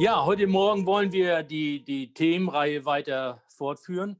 Ja, 0.00 0.24
heute 0.24 0.46
Morgen 0.46 0.86
wollen 0.86 1.10
wir 1.10 1.42
die, 1.42 1.84
die 1.84 2.14
Themenreihe 2.14 2.84
weiter 2.84 3.42
fortführen. 3.48 4.16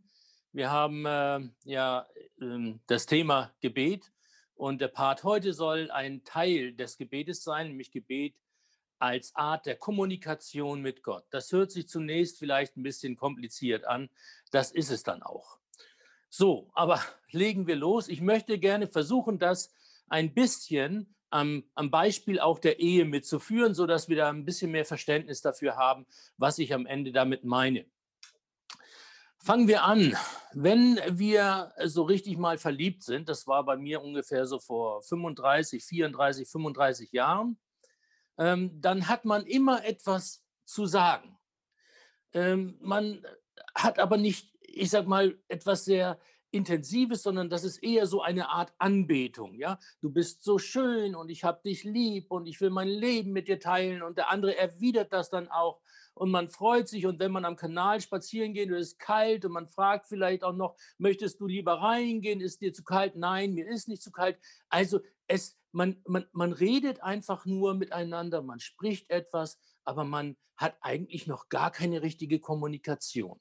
Wir 0.51 0.73
haben 0.73 1.07
äh, 1.07 1.39
ja 1.63 2.05
äh, 2.41 2.75
das 2.89 3.07
Thema 3.07 3.55
Gebet 3.61 4.11
und 4.57 4.81
der 4.81 4.89
Part 4.89 5.23
heute 5.23 5.55
soll 5.55 5.93
ein 5.93 6.25
Teil 6.25 6.73
des 6.73 6.97
Gebetes 6.97 7.45
sein, 7.45 7.69
nämlich 7.69 7.93
Gebet 7.93 8.35
als 8.99 9.37
Art 9.37 9.67
der 9.67 9.77
Kommunikation 9.77 10.83
mit 10.83 11.05
Gott. 11.05 11.25
Das 11.31 11.53
hört 11.53 11.71
sich 11.71 11.89
zunächst 11.89 12.41
vielleicht 12.41 12.77
ein 12.77 12.83
bisschen 12.83 13.15
kompliziert 13.15 13.85
an, 13.85 14.11
das 14.51 14.73
ist 14.73 14.91
es 14.91 15.05
dann 15.05 15.23
auch. 15.23 15.61
So, 16.29 16.73
aber 16.75 17.01
legen 17.31 17.69
wir 17.69 17.77
los. 17.77 18.09
Ich 18.09 18.21
möchte 18.21 18.59
gerne 18.59 18.89
versuchen, 18.89 19.39
das 19.39 19.73
ein 20.09 20.35
bisschen 20.35 21.15
am, 21.31 21.65
am 21.75 21.91
Beispiel 21.91 22.41
auch 22.41 22.59
der 22.59 22.81
Ehe 22.81 23.05
mitzuführen, 23.05 23.75
sodass 23.75 24.09
wir 24.09 24.17
da 24.17 24.29
ein 24.31 24.45
bisschen 24.45 24.71
mehr 24.71 24.85
Verständnis 24.85 25.41
dafür 25.41 25.77
haben, 25.77 26.07
was 26.37 26.59
ich 26.59 26.73
am 26.75 26.87
Ende 26.87 27.13
damit 27.13 27.45
meine. 27.45 27.87
Fangen 29.39 29.69
wir 29.69 29.85
an. 29.85 30.17
Wenn 30.53 31.01
wir 31.11 31.73
so 31.85 32.03
richtig 32.03 32.39
mal 32.39 32.59
verliebt 32.59 33.03
sind, 33.03 33.29
das 33.29 33.47
war 33.47 33.65
bei 33.65 33.77
mir 33.77 34.03
ungefähr 34.03 34.47
so 34.47 34.59
vor 34.59 35.03
35, 35.03 35.85
34, 35.85 36.49
35 36.49 37.13
Jahren, 37.13 37.59
ähm, 38.37 38.81
dann 38.81 39.09
hat 39.09 39.25
man 39.25 39.47
immer 39.47 39.85
etwas 39.85 40.45
zu 40.65 40.87
sagen. 40.87 41.39
Ähm, 42.33 42.79
man 42.81 43.25
hat 43.75 43.99
aber 43.99 44.17
nicht, 44.17 44.55
ich 44.61 44.91
sag 44.91 45.07
mal, 45.07 45.39
etwas 45.49 45.85
sehr 45.85 46.19
Intensives, 46.51 47.23
sondern 47.23 47.51
das 47.51 47.65
ist 47.65 47.83
eher 47.83 48.07
so 48.07 48.23
eine 48.23 48.49
Art 48.49 48.73
Anbetung. 48.79 49.55
Ja, 49.55 49.79
du 50.01 50.11
bist 50.11 50.43
so 50.43 50.59
schön 50.59 51.15
und 51.15 51.29
ich 51.31 51.45
habe 51.45 51.61
dich 51.65 51.85
lieb 51.85 52.31
und 52.31 52.47
ich 52.47 52.61
will 52.61 52.71
mein 52.71 52.89
Leben 52.89 53.33
mit 53.33 53.49
dir 53.49 53.61
teilen 53.61 54.03
und 54.03 54.17
der 54.17 54.31
andere 54.31 54.57
erwidert 54.57 55.13
das 55.13 55.31
dann 55.31 55.49
auch 55.49 55.81
und 56.19 56.31
man 56.31 56.49
freut 56.49 56.89
sich 56.89 57.07
und 57.07 57.21
wenn 57.21 57.31
man 57.31 57.45
am 57.45 57.57
Kanal 57.57 58.01
spazieren 58.01 58.53
geht 58.53 58.69
und 58.71 58.75
es 58.75 58.89
ist 58.89 58.99
kalt 58.99 59.45
und 59.45 59.53
man 59.53 59.69
fragt 59.69 60.09
vielleicht 60.09 60.43
auch 60.43 60.53
noch, 60.53 60.77
möchtest 60.99 61.41
du 61.41 61.47
lieber 61.47 61.75
reingehen? 61.75 62.41
Ist 62.41 62.61
dir 62.61 62.73
zu 62.73 62.83
kalt? 62.83 63.15
Nein, 63.15 63.55
mir 63.55 63.69
ist 63.69 63.89
nicht 63.89 64.03
zu 64.03 64.11
kalt. 64.11 64.37
Also 64.69 65.01
es, 65.29 65.57
man, 65.71 66.03
man, 66.07 66.27
man 66.33 66.53
redet 66.53 67.03
einfach 67.03 67.47
nur 67.47 67.75
miteinander, 67.75 68.43
man 68.43 68.59
spricht 68.59 69.09
etwas, 69.11 69.61
aber 69.85 70.05
man 70.05 70.37
hat 70.57 70.77
eigentlich 70.81 71.29
noch 71.29 71.49
gar 71.49 71.71
keine 71.71 72.03
richtige 72.03 72.41
Kommunikation. 72.41 73.41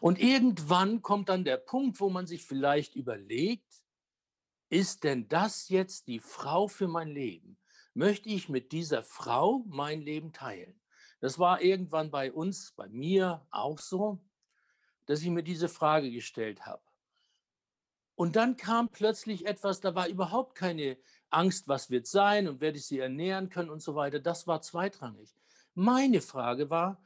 Und 0.00 0.18
irgendwann 0.20 1.02
kommt 1.02 1.28
dann 1.28 1.44
der 1.44 1.56
Punkt, 1.56 2.00
wo 2.00 2.10
man 2.10 2.26
sich 2.26 2.44
vielleicht 2.44 2.96
überlegt, 2.96 3.82
ist 4.68 5.04
denn 5.04 5.28
das 5.28 5.68
jetzt 5.68 6.06
die 6.06 6.18
Frau 6.20 6.68
für 6.68 6.88
mein 6.88 7.08
Leben? 7.08 7.58
Möchte 7.94 8.30
ich 8.30 8.48
mit 8.48 8.72
dieser 8.72 9.02
Frau 9.02 9.64
mein 9.68 10.00
Leben 10.00 10.32
teilen? 10.32 10.80
Das 11.20 11.38
war 11.38 11.60
irgendwann 11.60 12.10
bei 12.10 12.32
uns, 12.32 12.72
bei 12.72 12.88
mir 12.88 13.46
auch 13.50 13.78
so, 13.78 14.18
dass 15.06 15.20
ich 15.20 15.28
mir 15.28 15.42
diese 15.42 15.68
Frage 15.68 16.10
gestellt 16.10 16.64
habe. 16.64 16.82
Und 18.14 18.36
dann 18.36 18.56
kam 18.56 18.88
plötzlich 18.88 19.46
etwas, 19.46 19.80
da 19.80 19.94
war 19.94 20.08
überhaupt 20.08 20.54
keine 20.54 20.96
Angst, 21.30 21.68
was 21.68 21.90
wird 21.90 22.06
sein 22.06 22.48
und 22.48 22.60
werde 22.60 22.78
ich 22.78 22.86
sie 22.86 22.98
ernähren 22.98 23.48
können 23.48 23.70
und 23.70 23.82
so 23.82 23.94
weiter. 23.94 24.20
Das 24.20 24.46
war 24.46 24.62
zweitrangig. 24.62 25.34
Meine 25.74 26.20
Frage 26.20 26.70
war, 26.70 27.02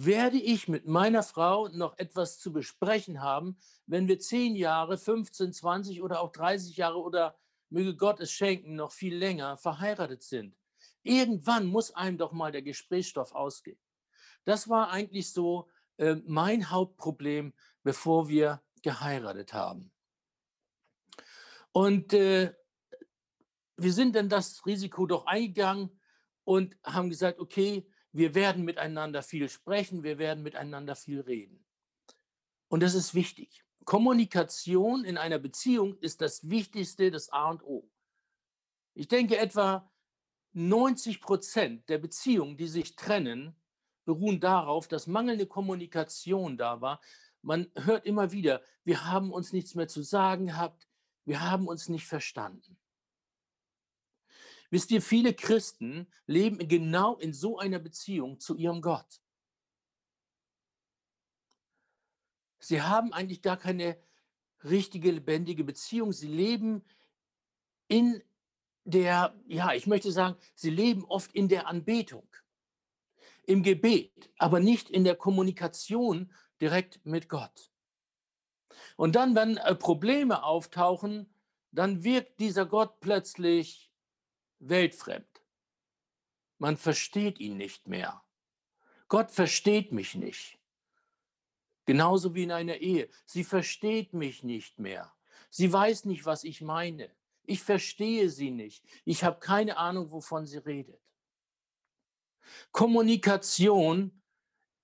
werde 0.00 0.36
ich 0.36 0.68
mit 0.68 0.86
meiner 0.86 1.24
Frau 1.24 1.66
noch 1.66 1.98
etwas 1.98 2.38
zu 2.38 2.52
besprechen 2.52 3.20
haben, 3.20 3.58
wenn 3.86 4.06
wir 4.06 4.20
zehn 4.20 4.54
Jahre, 4.54 4.96
15, 4.96 5.52
20 5.52 6.02
oder 6.02 6.20
auch 6.20 6.30
30 6.30 6.76
Jahre 6.76 7.00
oder 7.00 7.36
möge 7.68 7.96
Gott 7.96 8.20
es 8.20 8.30
schenken, 8.30 8.76
noch 8.76 8.92
viel 8.92 9.16
länger 9.16 9.56
verheiratet 9.56 10.22
sind. 10.22 10.56
Irgendwann 11.02 11.66
muss 11.66 11.90
einem 11.96 12.16
doch 12.16 12.30
mal 12.30 12.52
der 12.52 12.62
Gesprächsstoff 12.62 13.32
ausgehen. 13.32 13.80
Das 14.44 14.68
war 14.68 14.90
eigentlich 14.90 15.32
so 15.32 15.68
äh, 15.96 16.14
mein 16.26 16.70
Hauptproblem, 16.70 17.52
bevor 17.82 18.28
wir 18.28 18.62
geheiratet 18.82 19.52
haben. 19.52 19.90
Und 21.72 22.12
äh, 22.12 22.54
wir 23.76 23.92
sind 23.92 24.14
dann 24.14 24.28
das 24.28 24.64
Risiko 24.64 25.06
doch 25.06 25.26
eingegangen 25.26 26.00
und 26.44 26.76
haben 26.84 27.10
gesagt, 27.10 27.40
okay, 27.40 27.90
wir 28.18 28.34
werden 28.34 28.64
miteinander 28.64 29.22
viel 29.22 29.48
sprechen, 29.48 30.02
wir 30.02 30.18
werden 30.18 30.42
miteinander 30.42 30.96
viel 30.96 31.20
reden. 31.20 31.64
Und 32.66 32.82
das 32.82 32.94
ist 32.94 33.14
wichtig. 33.14 33.64
Kommunikation 33.84 35.04
in 35.04 35.16
einer 35.16 35.38
Beziehung 35.38 35.96
ist 36.00 36.20
das 36.20 36.50
Wichtigste, 36.50 37.10
das 37.10 37.30
A 37.30 37.48
und 37.48 37.62
O. 37.62 37.88
Ich 38.94 39.06
denke, 39.06 39.38
etwa 39.38 39.90
90 40.52 41.20
Prozent 41.20 41.88
der 41.88 41.98
Beziehungen, 41.98 42.56
die 42.56 42.66
sich 42.66 42.96
trennen, 42.96 43.54
beruhen 44.04 44.40
darauf, 44.40 44.88
dass 44.88 45.06
mangelnde 45.06 45.46
Kommunikation 45.46 46.58
da 46.58 46.80
war. 46.80 47.00
Man 47.40 47.70
hört 47.76 48.04
immer 48.04 48.32
wieder, 48.32 48.62
wir 48.82 49.06
haben 49.06 49.32
uns 49.32 49.52
nichts 49.52 49.76
mehr 49.76 49.86
zu 49.86 50.02
sagen 50.02 50.48
gehabt, 50.48 50.88
wir 51.24 51.40
haben 51.40 51.68
uns 51.68 51.88
nicht 51.88 52.06
verstanden. 52.06 52.78
Wisst 54.70 54.90
ihr, 54.90 55.00
viele 55.00 55.32
Christen 55.34 56.06
leben 56.26 56.68
genau 56.68 57.16
in 57.16 57.32
so 57.32 57.58
einer 57.58 57.78
Beziehung 57.78 58.38
zu 58.38 58.54
ihrem 58.54 58.82
Gott. 58.82 59.20
Sie 62.58 62.82
haben 62.82 63.12
eigentlich 63.12 63.40
gar 63.40 63.56
keine 63.56 63.98
richtige, 64.64 65.10
lebendige 65.10 65.64
Beziehung. 65.64 66.12
Sie 66.12 66.28
leben 66.28 66.84
in 67.86 68.22
der, 68.84 69.34
ja, 69.46 69.72
ich 69.72 69.86
möchte 69.86 70.12
sagen, 70.12 70.36
sie 70.54 70.70
leben 70.70 71.04
oft 71.04 71.32
in 71.32 71.48
der 71.48 71.66
Anbetung, 71.66 72.28
im 73.44 73.62
Gebet, 73.62 74.30
aber 74.38 74.60
nicht 74.60 74.90
in 74.90 75.04
der 75.04 75.16
Kommunikation 75.16 76.32
direkt 76.60 77.04
mit 77.06 77.28
Gott. 77.28 77.70
Und 78.96 79.16
dann, 79.16 79.34
wenn 79.34 79.56
äh, 79.56 79.74
Probleme 79.74 80.42
auftauchen, 80.42 81.32
dann 81.70 82.02
wirkt 82.04 82.40
dieser 82.40 82.66
Gott 82.66 83.00
plötzlich 83.00 83.87
weltfremd. 84.58 85.26
Man 86.58 86.76
versteht 86.76 87.38
ihn 87.38 87.56
nicht 87.56 87.86
mehr. 87.86 88.22
Gott 89.08 89.30
versteht 89.30 89.92
mich 89.92 90.14
nicht. 90.14 90.58
Genauso 91.86 92.34
wie 92.34 92.42
in 92.42 92.52
einer 92.52 92.76
Ehe. 92.76 93.08
Sie 93.24 93.44
versteht 93.44 94.12
mich 94.12 94.42
nicht 94.42 94.78
mehr. 94.78 95.14
Sie 95.50 95.72
weiß 95.72 96.04
nicht, 96.04 96.26
was 96.26 96.44
ich 96.44 96.60
meine. 96.60 97.10
Ich 97.44 97.62
verstehe 97.62 98.28
sie 98.28 98.50
nicht. 98.50 98.84
Ich 99.04 99.24
habe 99.24 99.40
keine 99.40 99.78
Ahnung, 99.78 100.10
wovon 100.10 100.44
sie 100.44 100.58
redet. 100.58 101.00
Kommunikation 102.72 104.22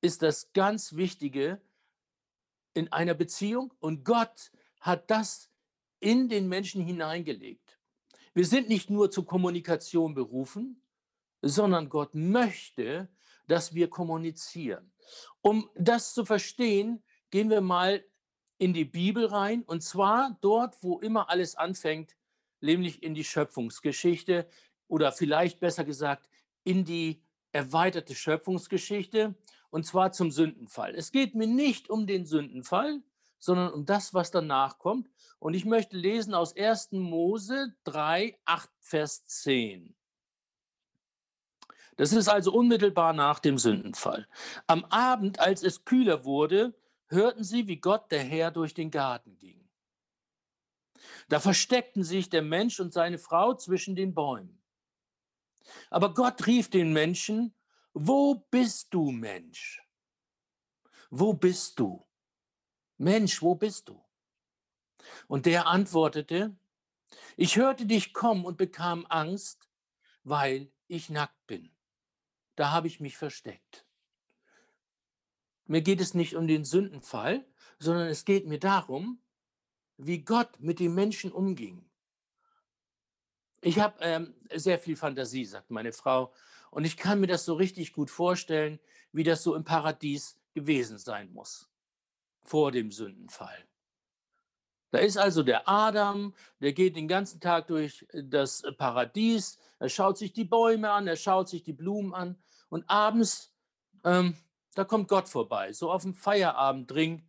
ist 0.01 0.23
das 0.23 0.53
ganz 0.53 0.97
Wichtige 0.97 1.61
in 2.73 2.91
einer 2.93 3.15
Beziehung 3.15 3.73
und 3.81 4.05
Gott 4.05 4.51
hat 4.81 5.11
das 5.11 5.51
in 6.01 6.29
den 6.29 6.49
Menschen 6.49 6.83
hineingelegt. 6.83 7.64
Wir 8.35 8.45
sind 8.45 8.69
nicht 8.69 8.91
nur 8.91 9.11
zur 9.11 9.25
Kommunikation 9.25 10.15
berufen, 10.15 10.83
sondern 11.41 11.89
Gott 11.89 12.15
möchte, 12.15 13.09
dass 13.47 13.75
wir 13.75 13.89
kommunizieren. 13.89 14.91
Um 15.41 15.71
das 15.77 16.15
zu 16.15 16.25
verstehen, 16.25 17.03
gehen 17.31 17.49
wir 17.49 17.61
mal 17.61 18.05
in 18.59 18.73
die 18.73 18.85
Bibel 18.85 19.27
rein 19.27 19.63
und 19.63 19.83
zwar 19.83 20.37
dort, 20.41 20.83
wo 20.83 20.99
immer 20.99 21.31
alles 21.31 21.55
anfängt, 21.55 22.17
nämlich 22.61 23.03
in 23.03 23.15
die 23.15 23.25
Schöpfungsgeschichte 23.25 24.49
oder 24.89 25.13
vielleicht 25.13 25.61
besser 25.61 25.85
gesagt 25.85 26.29
in 26.65 26.85
die 26.85 27.23
erweiterte 27.53 28.15
Schöpfungsgeschichte 28.15 29.35
und 29.71 29.87
zwar 29.87 30.13
zum 30.13 30.31
Sündenfall. 30.31 30.95
Es 30.95 31.13
geht 31.13 31.35
mir 31.35 31.47
nicht 31.47 31.91
um 31.91 32.07
den 32.07 32.27
Sündenfall, 32.27 33.03
sondern 33.45 33.75
um 33.75 33.85
das, 33.85 34.15
was 34.15 34.31
danach 34.31 34.79
kommt. 34.79 35.11
Und 35.39 35.53
ich 35.53 35.67
möchte 35.67 35.99
lesen 35.99 36.33
aus 36.33 36.57
1. 36.57 36.93
Mose 36.93 37.75
3, 37.85 38.39
8, 38.47 38.71
Vers 38.81 39.27
10. 39.27 39.95
Das 41.97 42.13
ist 42.13 42.29
also 42.29 42.53
unmittelbar 42.53 43.13
nach 43.13 43.39
dem 43.39 43.59
Sündenfall. 43.59 44.27
Am 44.67 44.87
Abend, 44.87 45.41
als 45.41 45.63
es 45.63 45.85
kühler 45.85 46.25
wurde, 46.25 46.75
hörten 47.09 47.45
sie, 47.45 47.69
wie 47.69 47.77
Gott 47.77 48.11
der 48.11 48.23
Herr 48.23 48.51
durch 48.51 48.73
den 48.73 48.91
Garten 48.91 49.37
ging. 49.39 49.69
Da 51.29 51.39
versteckten 51.39 52.03
sich 52.03 52.31
der 52.31 52.43
Mensch 52.43 52.81
und 52.81 52.95
seine 52.95 53.19
Frau 53.19 53.53
zwischen 53.55 53.95
den 53.95 54.15
Bäumen. 54.15 54.63
Aber 55.91 56.15
Gott 56.15 56.47
rief 56.47 56.71
den 56.71 56.95
Menschen, 56.95 57.55
wo 57.93 58.47
bist 58.51 58.93
du, 58.95 59.11
Mensch? 59.11 59.87
Wo 61.11 61.35
bist 61.35 61.79
du? 61.79 62.05
Mensch, 62.97 63.43
wo 63.43 63.55
bist 63.55 63.89
du? 63.89 64.03
Und 65.27 65.47
der 65.47 65.67
antwortete, 65.67 66.57
ich 67.37 67.57
hörte 67.57 67.87
dich 67.87 68.13
kommen 68.13 68.45
und 68.45 68.57
bekam 68.57 69.07
Angst, 69.09 69.69
weil 70.23 70.71
ich 70.87 71.11
nackt 71.11 71.47
bin. 71.47 71.71
Da 72.57 72.71
habe 72.71 72.87
ich 72.87 73.01
mich 73.01 73.17
versteckt. 73.17 73.85
Mir 75.67 75.83
geht 75.83 76.01
es 76.01 76.15
nicht 76.15 76.37
um 76.37 76.47
den 76.47 76.65
Sündenfall, 76.65 77.45
sondern 77.79 78.09
es 78.09 78.25
geht 78.25 78.47
mir 78.47 78.59
darum, 78.59 79.21
wie 79.97 80.23
Gott 80.23 80.61
mit 80.61 80.79
den 80.79 80.95
Menschen 80.95 81.33
umging. 81.33 81.89
Ich 83.61 83.79
habe 83.79 83.97
ähm, 84.01 84.35
sehr 84.53 84.79
viel 84.79 84.97
Fantasie, 84.97 85.45
sagt 85.45 85.71
meine 85.71 85.93
Frau. 85.93 86.33
Und 86.71 86.85
ich 86.85 86.97
kann 86.97 87.21
mir 87.21 87.29
das 87.29 87.45
so 87.45 87.55
richtig 87.55 87.93
gut 87.93 88.11
vorstellen, 88.11 88.79
wie 89.13 89.23
das 89.23 89.43
so 89.43 89.55
im 89.55 89.65
Paradies 89.65 90.39
gewesen 90.55 90.99
sein 90.99 91.33
muss, 91.33 91.71
vor 92.45 92.71
dem 92.73 92.93
Sündenfall. 92.93 93.67
Da 94.91 95.01
ist 95.01 95.17
also 95.17 95.43
der 95.43 95.69
Adam, 95.69 96.35
der 96.61 96.73
geht 96.73 96.95
den 96.95 97.09
ganzen 97.09 97.41
Tag 97.41 97.67
durch 97.67 98.07
das 98.13 98.63
Paradies, 98.79 99.59
er 99.81 99.89
schaut 99.89 100.19
sich 100.19 100.33
die 100.33 100.45
Bäume 100.45 100.91
an, 100.93 101.09
er 101.09 101.17
schaut 101.17 101.49
sich 101.49 101.65
die 101.65 101.73
Blumen 101.73 102.15
an 102.15 102.39
und 102.69 102.89
abends, 102.89 103.53
ähm, 104.05 104.37
da 104.75 104.85
kommt 104.85 105.09
Gott 105.09 105.29
vorbei, 105.29 105.73
so 105.73 105.91
auf 105.91 106.03
dem 106.03 106.15
Feierabendring, 106.15 107.27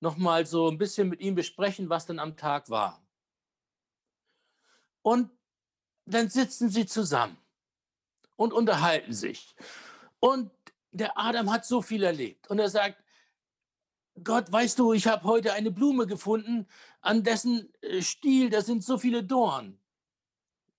nochmal 0.00 0.46
so 0.46 0.68
ein 0.68 0.78
bisschen 0.78 1.08
mit 1.08 1.20
ihm 1.20 1.34
besprechen, 1.34 1.90
was 1.90 2.06
denn 2.06 2.18
am 2.18 2.36
Tag 2.36 2.70
war. 2.70 3.04
Und 5.02 5.30
dann 6.06 6.28
sitzen 6.28 6.68
sie 6.68 6.86
zusammen 6.86 7.36
und 8.36 8.52
unterhalten 8.52 9.12
sich. 9.12 9.54
Und 10.18 10.50
der 10.92 11.18
Adam 11.18 11.50
hat 11.50 11.64
so 11.64 11.82
viel 11.82 12.02
erlebt. 12.02 12.48
Und 12.48 12.58
er 12.58 12.68
sagt, 12.68 13.02
Gott, 14.22 14.50
weißt 14.50 14.78
du, 14.78 14.92
ich 14.92 15.06
habe 15.06 15.24
heute 15.24 15.52
eine 15.52 15.70
Blume 15.70 16.06
gefunden, 16.06 16.66
an 17.00 17.22
dessen 17.22 17.72
äh, 17.80 18.02
Stiel, 18.02 18.50
da 18.50 18.60
sind 18.60 18.84
so 18.84 18.98
viele 18.98 19.24
Dorn. 19.24 19.78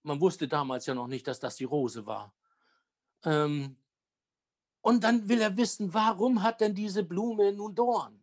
Man 0.04 0.20
wusste 0.20 0.48
damals 0.48 0.86
ja 0.86 0.94
noch 0.94 1.08
nicht, 1.08 1.28
dass 1.28 1.40
das 1.40 1.56
die 1.56 1.64
Rose 1.64 2.06
war. 2.06 2.34
Ähm, 3.24 3.78
und 4.82 5.04
dann 5.04 5.30
will 5.30 5.42
er 5.42 5.58
wissen, 5.58 5.94
warum 5.94 6.42
hat 6.42 6.62
denn 6.62 6.74
diese 6.74 7.04
Blume 7.04 7.54
nun 7.54 7.76
Dorn? 7.76 8.20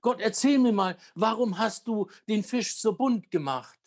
Gott, 0.00 0.20
erzähl 0.20 0.58
mir 0.58 0.72
mal, 0.72 0.96
warum 1.14 1.58
hast 1.58 1.86
du 1.86 2.08
den 2.28 2.44
Fisch 2.44 2.76
so 2.76 2.92
bunt 2.92 3.30
gemacht? 3.30 3.78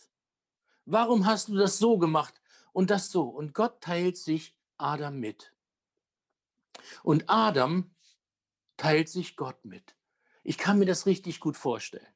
Warum 0.86 1.26
hast 1.26 1.50
du 1.50 1.56
das 1.56 1.78
so 1.78 1.98
gemacht 1.98 2.42
und 2.74 2.90
das 2.90 3.12
so? 3.12 3.24
Und 3.24 3.54
Gott 3.54 3.82
teilt 3.82 4.18
sich 4.18 4.56
Adam 4.78 5.20
mit. 5.20 5.54
Und 7.04 7.30
Adam 7.30 7.92
teilt 8.78 9.10
sich 9.10 9.36
Gott 9.36 9.64
mit. 9.64 9.96
Ich 10.44 10.58
kann 10.58 10.80
mir 10.80 10.86
das 10.86 11.06
richtig 11.06 11.40
gut 11.40 11.58
vorstellen. 11.58 12.08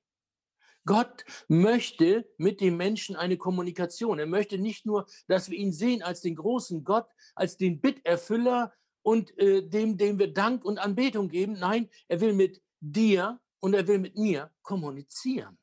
Gott 0.85 1.25
möchte 1.47 2.29
mit 2.37 2.61
dem 2.61 2.77
Menschen 2.77 3.15
eine 3.15 3.37
Kommunikation. 3.37 4.19
Er 4.19 4.27
möchte 4.27 4.59
nicht 4.59 4.85
nur, 4.85 5.07
dass 5.27 5.49
wir 5.49 5.57
ihn 5.57 5.73
sehen 5.73 6.03
als 6.03 6.21
den 6.21 6.35
großen 6.35 6.83
Gott, 6.83 7.07
als 7.33 7.57
den 7.57 7.81
Bitterfüller 7.81 8.71
und 9.01 9.37
äh, 9.39 9.67
dem, 9.67 9.97
dem 9.97 10.19
wir 10.19 10.31
Dank 10.31 10.63
und 10.63 10.77
Anbetung 10.77 11.29
geben. 11.29 11.53
Nein, 11.53 11.89
er 12.07 12.21
will 12.21 12.33
mit 12.33 12.61
dir 12.79 13.39
und 13.59 13.73
er 13.73 13.87
will 13.87 13.97
mit 13.97 14.15
mir 14.15 14.51
kommunizieren. 14.61 15.57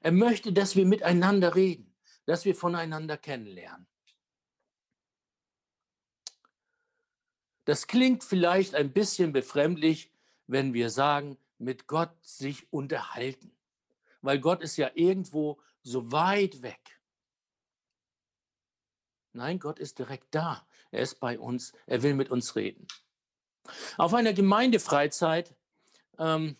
Er 0.00 0.12
möchte, 0.12 0.52
dass 0.52 0.76
wir 0.76 0.84
miteinander 0.84 1.54
reden, 1.54 1.94
dass 2.26 2.44
wir 2.44 2.54
voneinander 2.54 3.16
kennenlernen. 3.16 3.86
Das 7.64 7.86
klingt 7.86 8.24
vielleicht 8.24 8.74
ein 8.74 8.92
bisschen 8.92 9.32
befremdlich, 9.32 10.12
wenn 10.46 10.72
wir 10.72 10.88
sagen, 10.88 11.38
mit 11.58 11.86
Gott 11.86 12.10
sich 12.22 12.72
unterhalten, 12.72 13.56
weil 14.22 14.38
Gott 14.40 14.62
ist 14.62 14.76
ja 14.76 14.90
irgendwo 14.94 15.60
so 15.82 16.10
weit 16.12 16.62
weg. 16.62 17.00
Nein, 19.32 19.58
Gott 19.58 19.78
ist 19.78 19.98
direkt 19.98 20.34
da. 20.34 20.66
Er 20.90 21.02
ist 21.02 21.20
bei 21.20 21.38
uns. 21.38 21.72
Er 21.86 22.02
will 22.02 22.14
mit 22.14 22.30
uns 22.30 22.56
reden. 22.56 22.86
Auf 23.96 24.14
einer 24.14 24.32
Gemeindefreizeit 24.32 25.54
ähm, 26.18 26.56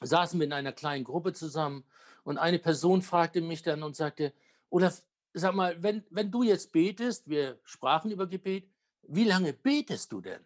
saßen 0.00 0.38
wir 0.38 0.46
in 0.46 0.52
einer 0.52 0.72
kleinen 0.72 1.04
Gruppe 1.04 1.32
zusammen 1.32 1.84
und 2.24 2.38
eine 2.38 2.58
Person 2.58 3.02
fragte 3.02 3.40
mich 3.40 3.62
dann 3.62 3.82
und 3.82 3.96
sagte, 3.96 4.32
oder 4.68 4.92
sag 5.32 5.54
mal, 5.54 5.82
wenn, 5.82 6.04
wenn 6.10 6.30
du 6.30 6.42
jetzt 6.42 6.72
betest, 6.72 7.28
wir 7.28 7.58
sprachen 7.64 8.10
über 8.10 8.26
Gebet, 8.26 8.68
wie 9.02 9.24
lange 9.24 9.52
betest 9.52 10.12
du 10.12 10.20
denn? 10.20 10.44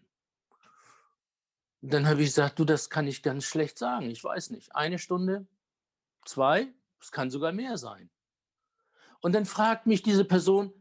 Dann 1.83 2.07
habe 2.07 2.23
ich 2.23 2.29
gesagt, 2.29 2.59
du, 2.59 2.65
das 2.65 2.91
kann 2.91 3.07
ich 3.07 3.23
ganz 3.23 3.45
schlecht 3.45 3.79
sagen. 3.79 4.11
Ich 4.11 4.23
weiß 4.23 4.51
nicht. 4.51 4.75
Eine 4.75 4.99
Stunde, 4.99 5.47
zwei, 6.25 6.73
es 7.01 7.13
kann 7.13 7.31
sogar 7.31 7.53
mehr 7.53 7.79
sein. 7.79 8.11
Und 9.21 9.33
dann 9.33 9.47
fragt 9.47 9.87
mich 9.87 10.03
diese 10.03 10.25
Person, 10.25 10.73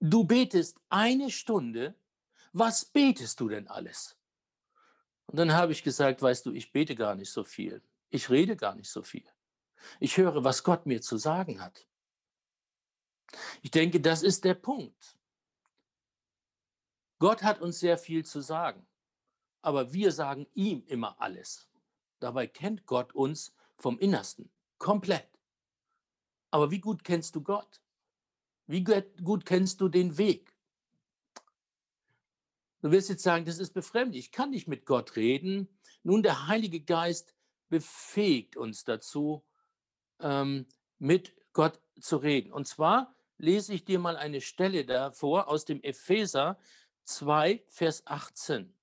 du 0.00 0.24
betest 0.24 0.78
eine 0.88 1.30
Stunde, 1.30 1.94
was 2.52 2.84
betest 2.84 3.40
du 3.40 3.48
denn 3.48 3.68
alles? 3.68 4.16
Und 5.26 5.38
dann 5.38 5.52
habe 5.52 5.72
ich 5.72 5.84
gesagt, 5.84 6.22
weißt 6.22 6.46
du, 6.46 6.52
ich 6.52 6.72
bete 6.72 6.96
gar 6.96 7.14
nicht 7.14 7.30
so 7.30 7.44
viel. 7.44 7.82
Ich 8.08 8.28
rede 8.30 8.56
gar 8.56 8.74
nicht 8.74 8.90
so 8.90 9.02
viel. 9.02 9.24
Ich 10.00 10.16
höre, 10.16 10.42
was 10.42 10.64
Gott 10.64 10.86
mir 10.86 11.00
zu 11.00 11.16
sagen 11.16 11.60
hat. 11.60 11.86
Ich 13.62 13.70
denke, 13.70 14.00
das 14.00 14.22
ist 14.22 14.44
der 14.44 14.54
Punkt. 14.54 15.16
Gott 17.20 17.42
hat 17.42 17.60
uns 17.60 17.78
sehr 17.78 17.96
viel 17.96 18.24
zu 18.24 18.40
sagen, 18.40 18.86
aber 19.62 19.92
wir 19.92 20.12
sagen 20.12 20.46
ihm 20.54 20.84
immer 20.86 21.20
alles. 21.20 21.68
Dabei 22.18 22.46
kennt 22.46 22.86
Gott 22.86 23.14
uns 23.14 23.54
vom 23.76 23.98
Innersten, 23.98 24.50
komplett. 24.78 25.28
Aber 26.50 26.70
wie 26.70 26.80
gut 26.80 27.04
kennst 27.04 27.36
du 27.36 27.42
Gott? 27.42 27.80
Wie 28.66 28.84
gut 28.84 29.46
kennst 29.46 29.80
du 29.80 29.88
den 29.88 30.18
Weg? 30.18 30.56
Du 32.82 32.90
wirst 32.90 33.08
jetzt 33.08 33.22
sagen, 33.22 33.44
das 33.44 33.58
ist 33.58 33.74
befremdlich. 33.74 34.26
Ich 34.26 34.32
kann 34.32 34.50
nicht 34.50 34.68
mit 34.68 34.86
Gott 34.86 35.16
reden. 35.16 35.68
Nun, 36.02 36.22
der 36.22 36.46
Heilige 36.46 36.80
Geist 36.80 37.34
befähigt 37.68 38.56
uns 38.56 38.84
dazu, 38.84 39.44
ähm, 40.20 40.66
mit 40.98 41.34
Gott 41.52 41.80
zu 42.00 42.16
reden. 42.16 42.52
Und 42.52 42.66
zwar 42.66 43.14
lese 43.38 43.74
ich 43.74 43.84
dir 43.84 43.98
mal 43.98 44.16
eine 44.16 44.40
Stelle 44.40 44.84
davor 44.84 45.48
aus 45.48 45.64
dem 45.64 45.82
Epheser 45.82 46.58
2, 47.04 47.64
Vers 47.68 48.06
18. 48.06 48.74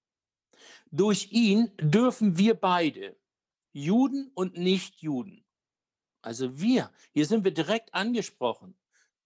Durch 0.92 1.32
ihn 1.32 1.72
dürfen 1.78 2.38
wir 2.38 2.54
beide, 2.56 3.16
Juden 3.74 4.32
und 4.34 4.58
Nichtjuden, 4.58 5.46
also 6.28 6.60
wir, 6.60 6.92
hier 7.14 7.26
sind 7.26 7.46
wir 7.46 7.54
direkt 7.54 7.94
angesprochen. 7.94 8.76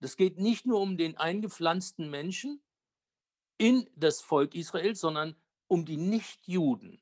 Das 0.01 0.17
geht 0.17 0.37
nicht 0.37 0.67
nur 0.67 0.79
um 0.79 0.97
den 0.97 1.17
eingepflanzten 1.17 2.11
Menschen 2.11 2.61
in 3.57 3.89
das 3.95 4.21
Volk 4.21 4.53
Israel, 4.53 4.95
sondern 4.95 5.35
um 5.67 5.85
die 5.85 5.97
Nichtjuden. 5.97 7.01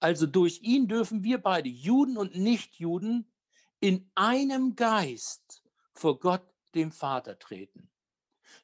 Also 0.00 0.26
durch 0.26 0.60
ihn 0.62 0.88
dürfen 0.88 1.22
wir 1.22 1.38
beide, 1.38 1.68
Juden 1.68 2.16
und 2.16 2.36
Nichtjuden, 2.36 3.30
in 3.78 4.10
einem 4.16 4.74
Geist 4.74 5.62
vor 5.92 6.18
Gott, 6.18 6.42
dem 6.74 6.90
Vater, 6.90 7.38
treten. 7.38 7.90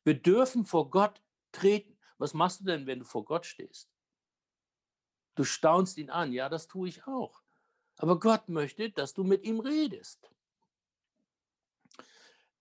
Wir 0.03 0.15
dürfen 0.15 0.65
vor 0.65 0.91
Gott 0.91 1.23
treten. 1.53 1.97
Was 2.19 2.35
machst 2.35 2.61
du 2.61 2.65
denn, 2.65 2.87
wenn 2.87 2.99
du 2.99 3.05
vor 3.05 3.25
Gott 3.25 3.47
stehst? 3.47 3.94
Du 5.35 5.45
staunst 5.45 5.99
ihn 5.99 6.11
an. 6.11 6.33
Ja, 6.33 6.49
das 6.49 6.67
tue 6.69 6.89
ich 6.89 7.07
auch. 7.07 7.43
Aber 7.97 8.19
Gott 8.19 8.49
möchte, 8.49 8.91
dass 8.91 9.15
du 9.15 9.25
mit 9.25 9.45
ihm 9.45 9.61
redest. 9.61 10.31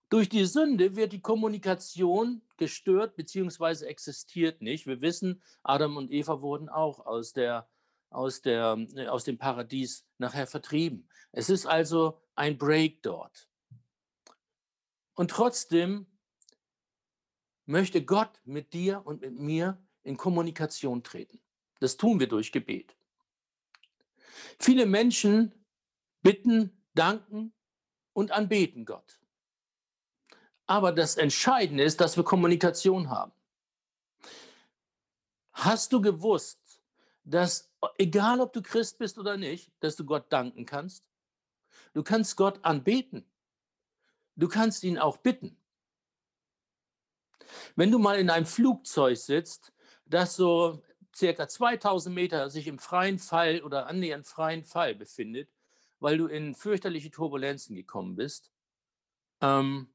Durch 0.08 0.28
die 0.28 0.44
Sünde 0.44 0.94
wird 0.94 1.12
die 1.12 1.20
Kommunikation 1.20 2.42
gestört 2.56 3.16
bzw. 3.16 3.86
existiert 3.86 4.62
nicht. 4.62 4.86
Wir 4.86 5.00
wissen, 5.00 5.42
Adam 5.62 5.96
und 5.96 6.12
Eva 6.12 6.40
wurden 6.40 6.68
auch 6.68 7.04
aus, 7.04 7.32
der, 7.32 7.68
aus, 8.10 8.40
der, 8.42 8.78
äh, 8.94 9.08
aus 9.08 9.24
dem 9.24 9.38
Paradies 9.38 10.06
nachher 10.18 10.46
vertrieben. 10.46 11.08
Es 11.32 11.50
ist 11.50 11.66
also 11.66 12.20
ein 12.36 12.58
Break 12.58 13.02
dort. 13.02 13.48
Und 15.14 15.30
trotzdem 15.30 16.06
möchte 17.66 18.04
Gott 18.04 18.40
mit 18.44 18.72
dir 18.72 19.02
und 19.04 19.20
mit 19.20 19.36
mir 19.38 19.82
in 20.02 20.16
Kommunikation 20.16 21.02
treten. 21.02 21.43
Das 21.84 21.98
tun 21.98 22.18
wir 22.18 22.26
durch 22.26 22.50
Gebet. 22.50 22.96
Viele 24.58 24.86
Menschen 24.86 25.52
bitten, 26.22 26.82
danken 26.94 27.52
und 28.14 28.30
anbeten 28.30 28.86
Gott. 28.86 29.20
Aber 30.64 30.92
das 30.92 31.16
Entscheidende 31.16 31.84
ist, 31.84 32.00
dass 32.00 32.16
wir 32.16 32.24
Kommunikation 32.24 33.10
haben. 33.10 33.32
Hast 35.52 35.92
du 35.92 36.00
gewusst, 36.00 36.80
dass 37.22 37.70
egal 37.98 38.40
ob 38.40 38.54
du 38.54 38.62
Christ 38.62 38.96
bist 38.96 39.18
oder 39.18 39.36
nicht, 39.36 39.70
dass 39.80 39.94
du 39.94 40.06
Gott 40.06 40.32
danken 40.32 40.64
kannst? 40.64 41.04
Du 41.92 42.02
kannst 42.02 42.34
Gott 42.38 42.64
anbeten. 42.64 43.30
Du 44.36 44.48
kannst 44.48 44.84
ihn 44.84 44.96
auch 44.96 45.18
bitten. 45.18 45.60
Wenn 47.76 47.90
du 47.90 47.98
mal 47.98 48.18
in 48.18 48.30
einem 48.30 48.46
Flugzeug 48.46 49.18
sitzt, 49.18 49.74
das 50.06 50.36
so 50.36 50.82
circa 51.14 51.48
2000 51.48 52.14
Meter 52.14 52.50
sich 52.50 52.66
im 52.66 52.78
freien 52.78 53.18
Fall 53.18 53.62
oder 53.62 53.86
annähernd 53.86 54.26
freien 54.26 54.64
Fall 54.64 54.94
befindet, 54.94 55.50
weil 56.00 56.18
du 56.18 56.26
in 56.26 56.54
fürchterliche 56.54 57.10
Turbulenzen 57.10 57.76
gekommen 57.76 58.16
bist, 58.16 58.52
ähm, 59.40 59.92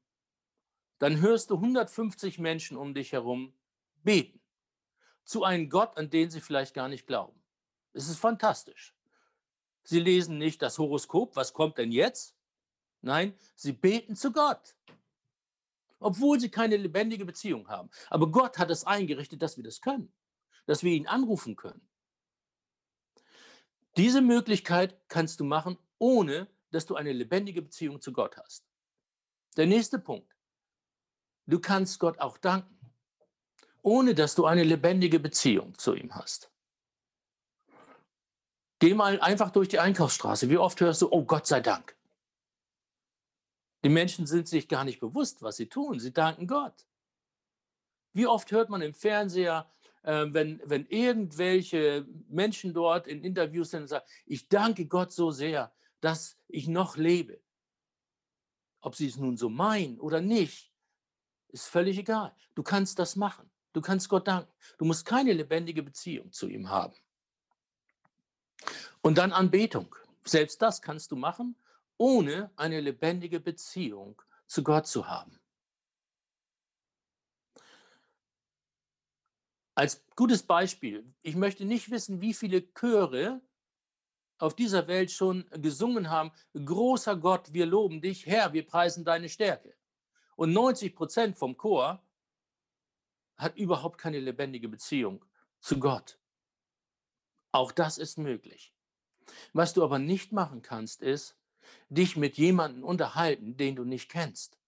dann 0.98 1.20
hörst 1.20 1.50
du 1.50 1.56
150 1.56 2.38
Menschen 2.38 2.76
um 2.76 2.94
dich 2.94 3.12
herum 3.12 3.54
beten 4.02 4.40
zu 5.24 5.44
einem 5.44 5.68
Gott, 5.68 5.96
an 5.96 6.10
den 6.10 6.30
sie 6.30 6.40
vielleicht 6.40 6.74
gar 6.74 6.88
nicht 6.88 7.06
glauben. 7.06 7.40
Es 7.92 8.08
ist 8.08 8.18
fantastisch. 8.18 8.94
Sie 9.82 10.00
lesen 10.00 10.38
nicht 10.38 10.60
das 10.62 10.78
Horoskop, 10.78 11.36
was 11.36 11.52
kommt 11.52 11.78
denn 11.78 11.92
jetzt? 11.92 12.36
Nein, 13.00 13.34
sie 13.54 13.72
beten 13.72 14.14
zu 14.14 14.32
Gott 14.32 14.74
obwohl 16.00 16.40
sie 16.40 16.50
keine 16.50 16.76
lebendige 16.76 17.24
Beziehung 17.24 17.68
haben. 17.68 17.90
Aber 18.08 18.30
Gott 18.30 18.58
hat 18.58 18.70
es 18.70 18.84
eingerichtet, 18.84 19.40
dass 19.42 19.56
wir 19.56 19.64
das 19.64 19.80
können. 19.80 20.12
Dass 20.70 20.84
wir 20.84 20.92
ihn 20.92 21.08
anrufen 21.08 21.56
können. 21.56 21.80
Diese 23.96 24.20
Möglichkeit 24.20 24.96
kannst 25.08 25.40
du 25.40 25.44
machen, 25.44 25.76
ohne 25.98 26.46
dass 26.70 26.86
du 26.86 26.94
eine 26.94 27.12
lebendige 27.12 27.60
Beziehung 27.60 28.00
zu 28.00 28.12
Gott 28.12 28.36
hast. 28.36 28.64
Der 29.56 29.66
nächste 29.66 29.98
Punkt. 29.98 30.32
Du 31.46 31.58
kannst 31.58 31.98
Gott 31.98 32.20
auch 32.20 32.38
danken, 32.38 32.78
ohne 33.82 34.14
dass 34.14 34.36
du 34.36 34.46
eine 34.46 34.62
lebendige 34.62 35.18
Beziehung 35.18 35.76
zu 35.76 35.92
ihm 35.96 36.14
hast. 36.14 36.52
Geh 38.78 38.94
mal 38.94 39.20
einfach 39.20 39.50
durch 39.50 39.66
die 39.66 39.80
Einkaufsstraße. 39.80 40.48
Wie 40.50 40.58
oft 40.58 40.80
hörst 40.80 41.02
du, 41.02 41.10
oh 41.10 41.24
Gott 41.24 41.48
sei 41.48 41.60
Dank. 41.60 41.96
Die 43.82 43.88
Menschen 43.88 44.24
sind 44.24 44.46
sich 44.46 44.68
gar 44.68 44.84
nicht 44.84 45.00
bewusst, 45.00 45.42
was 45.42 45.56
sie 45.56 45.66
tun. 45.66 45.98
Sie 45.98 46.12
danken 46.12 46.46
Gott. 46.46 46.86
Wie 48.12 48.28
oft 48.28 48.52
hört 48.52 48.70
man 48.70 48.82
im 48.82 48.94
Fernseher, 48.94 49.68
äh, 50.02 50.26
wenn, 50.28 50.60
wenn 50.64 50.86
irgendwelche 50.86 52.06
Menschen 52.28 52.72
dort 52.74 53.06
in 53.06 53.22
Interviews 53.22 53.70
sind 53.70 53.82
und 53.82 53.88
sagen, 53.88 54.06
ich 54.26 54.48
danke 54.48 54.86
Gott 54.86 55.12
so 55.12 55.30
sehr, 55.30 55.72
dass 56.00 56.36
ich 56.48 56.68
noch 56.68 56.96
lebe. 56.96 57.40
Ob 58.80 58.94
sie 58.94 59.06
es 59.06 59.16
nun 59.16 59.36
so 59.36 59.48
meinen 59.48 60.00
oder 60.00 60.20
nicht, 60.20 60.72
ist 61.48 61.66
völlig 61.66 61.98
egal. 61.98 62.34
Du 62.54 62.62
kannst 62.62 62.98
das 62.98 63.16
machen. 63.16 63.50
Du 63.72 63.80
kannst 63.80 64.08
Gott 64.08 64.26
danken. 64.26 64.50
Du 64.78 64.84
musst 64.84 65.04
keine 65.04 65.32
lebendige 65.32 65.82
Beziehung 65.82 66.32
zu 66.32 66.48
ihm 66.48 66.70
haben. 66.70 66.94
Und 69.02 69.18
dann 69.18 69.32
Anbetung. 69.32 69.94
Selbst 70.24 70.60
das 70.60 70.82
kannst 70.82 71.10
du 71.12 71.16
machen, 71.16 71.56
ohne 71.96 72.50
eine 72.56 72.80
lebendige 72.80 73.40
Beziehung 73.40 74.20
zu 74.46 74.62
Gott 74.62 74.86
zu 74.86 75.08
haben. 75.08 75.39
Als 79.80 80.04
gutes 80.14 80.42
Beispiel, 80.42 81.10
ich 81.22 81.36
möchte 81.36 81.64
nicht 81.64 81.90
wissen, 81.90 82.20
wie 82.20 82.34
viele 82.34 82.70
Chöre 82.74 83.40
auf 84.36 84.54
dieser 84.54 84.86
Welt 84.88 85.10
schon 85.10 85.48
gesungen 85.52 86.10
haben, 86.10 86.32
großer 86.52 87.16
Gott, 87.16 87.54
wir 87.54 87.64
loben 87.64 88.02
dich, 88.02 88.26
Herr, 88.26 88.52
wir 88.52 88.66
preisen 88.66 89.06
deine 89.06 89.30
Stärke. 89.30 89.74
Und 90.36 90.52
90 90.52 90.94
Prozent 90.94 91.38
vom 91.38 91.56
Chor 91.56 92.06
hat 93.38 93.56
überhaupt 93.56 93.96
keine 93.96 94.20
lebendige 94.20 94.68
Beziehung 94.68 95.24
zu 95.60 95.80
Gott. 95.80 96.18
Auch 97.50 97.72
das 97.72 97.96
ist 97.96 98.18
möglich. 98.18 98.74
Was 99.54 99.72
du 99.72 99.82
aber 99.82 99.98
nicht 99.98 100.30
machen 100.30 100.60
kannst, 100.60 101.00
ist, 101.00 101.38
dich 101.88 102.18
mit 102.18 102.36
jemandem 102.36 102.84
unterhalten, 102.84 103.56
den 103.56 103.76
du 103.76 103.84
nicht 103.84 104.10
kennst. 104.10 104.59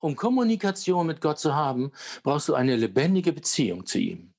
Um 0.00 0.16
Kommunikation 0.16 1.06
mit 1.06 1.20
Gott 1.20 1.38
zu 1.38 1.54
haben, 1.54 1.92
brauchst 2.22 2.48
du 2.48 2.54
eine 2.54 2.74
lebendige 2.74 3.32
Beziehung 3.32 3.84
zu 3.84 3.98
ihm. 3.98 4.32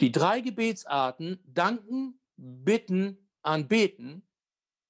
Die 0.00 0.12
drei 0.12 0.40
Gebetsarten, 0.40 1.40
danken, 1.44 2.20
bitten, 2.36 3.28
anbeten, 3.42 4.22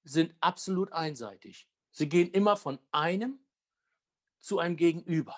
sind 0.04 0.35
absolut 0.40 0.92
einseitig. 0.92 1.66
Sie 1.90 2.09
gehen 2.09 2.30
immer 2.30 2.57
von 2.57 2.78
einem 2.92 3.40
zu 4.38 4.59
einem 4.59 4.76
Gegenüber. 4.76 5.37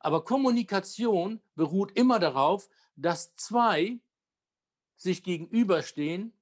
Aber 0.00 0.24
Kommunikation 0.24 1.40
beruht 1.54 1.92
immer 1.92 2.18
darauf, 2.18 2.68
dass 2.96 3.34
zwei 3.36 3.98
sich 4.96 5.22
gegenüberstehen 5.22 6.34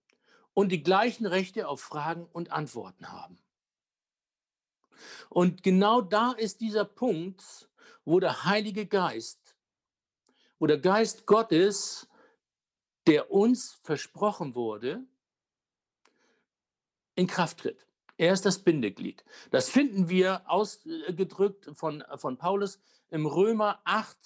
und 0.55 0.71
die 0.71 0.83
gleichen 0.83 1.27
Rechte 1.27 1.69
auf 1.69 1.81
Fragen 1.81 2.27
und 2.27 2.51
Antworten 2.51 3.11
haben. 3.11 3.42
Und 5.29 5.63
genau 5.63 6.01
da 6.01 6.33
ist 6.33 6.61
dieser 6.61 6.85
Punkt, 6.85 7.69
wo 8.05 8.21
der 8.21 8.45
Heilige 8.45 8.87
Geist, 8.87 9.57
wo 10.59 10.67
der 10.67 10.79
Geist 10.79 11.27
Gottes, 11.27 12.09
der 13.07 13.31
uns 13.31 13.81
versprochen 13.83 14.55
wurde, 14.55 15.05
in 17.15 17.27
Kraft 17.27 17.59
tritt. 17.59 17.87
Er 18.17 18.33
ist 18.33 18.47
das 18.47 18.59
Bindeglied. 18.59 19.25
Das 19.51 19.69
finden 19.69 20.09
wir 20.09 20.43
ausgedrückt 20.47 21.71
von, 21.75 22.05
von 22.17 22.37
Paulus 22.37 22.81
im 23.11 23.27
Römer 23.27 23.81
8 23.85 24.17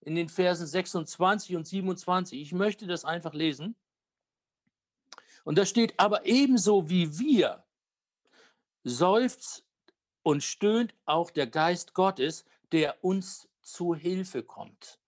in 0.00 0.14
den 0.14 0.28
Versen 0.28 0.66
26 0.66 1.56
und 1.56 1.66
27. 1.66 2.40
Ich 2.40 2.52
möchte 2.52 2.86
das 2.86 3.04
einfach 3.04 3.34
lesen. 3.34 3.76
Und 5.44 5.56
da 5.56 5.64
steht, 5.64 5.98
aber 5.98 6.26
ebenso 6.26 6.90
wie 6.90 7.18
wir 7.18 7.64
seufzt 8.84 9.64
und 10.28 10.42
stöhnt 10.44 10.94
auch 11.06 11.30
der 11.30 11.46
Geist 11.46 11.94
Gottes, 11.94 12.44
der 12.70 13.02
uns 13.02 13.48
zu 13.62 13.94
Hilfe 13.94 14.42
kommt. 14.42 14.98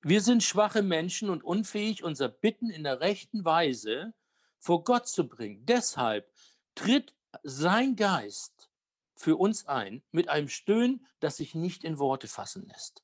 Wir 0.00 0.20
sind 0.20 0.44
schwache 0.44 0.82
Menschen 0.82 1.28
und 1.28 1.42
unfähig, 1.42 2.04
unser 2.04 2.28
Bitten 2.28 2.70
in 2.70 2.84
der 2.84 3.00
rechten 3.00 3.44
Weise 3.44 4.14
vor 4.60 4.84
Gott 4.84 5.08
zu 5.08 5.26
bringen. 5.26 5.66
Deshalb 5.66 6.32
tritt 6.76 7.16
sein 7.42 7.96
Geist 7.96 8.70
für 9.16 9.34
uns 9.34 9.66
ein 9.66 10.00
mit 10.12 10.28
einem 10.28 10.48
Stöhnen, 10.48 11.04
das 11.18 11.38
sich 11.38 11.56
nicht 11.56 11.82
in 11.82 11.98
Worte 11.98 12.28
fassen 12.28 12.68
lässt. 12.68 13.02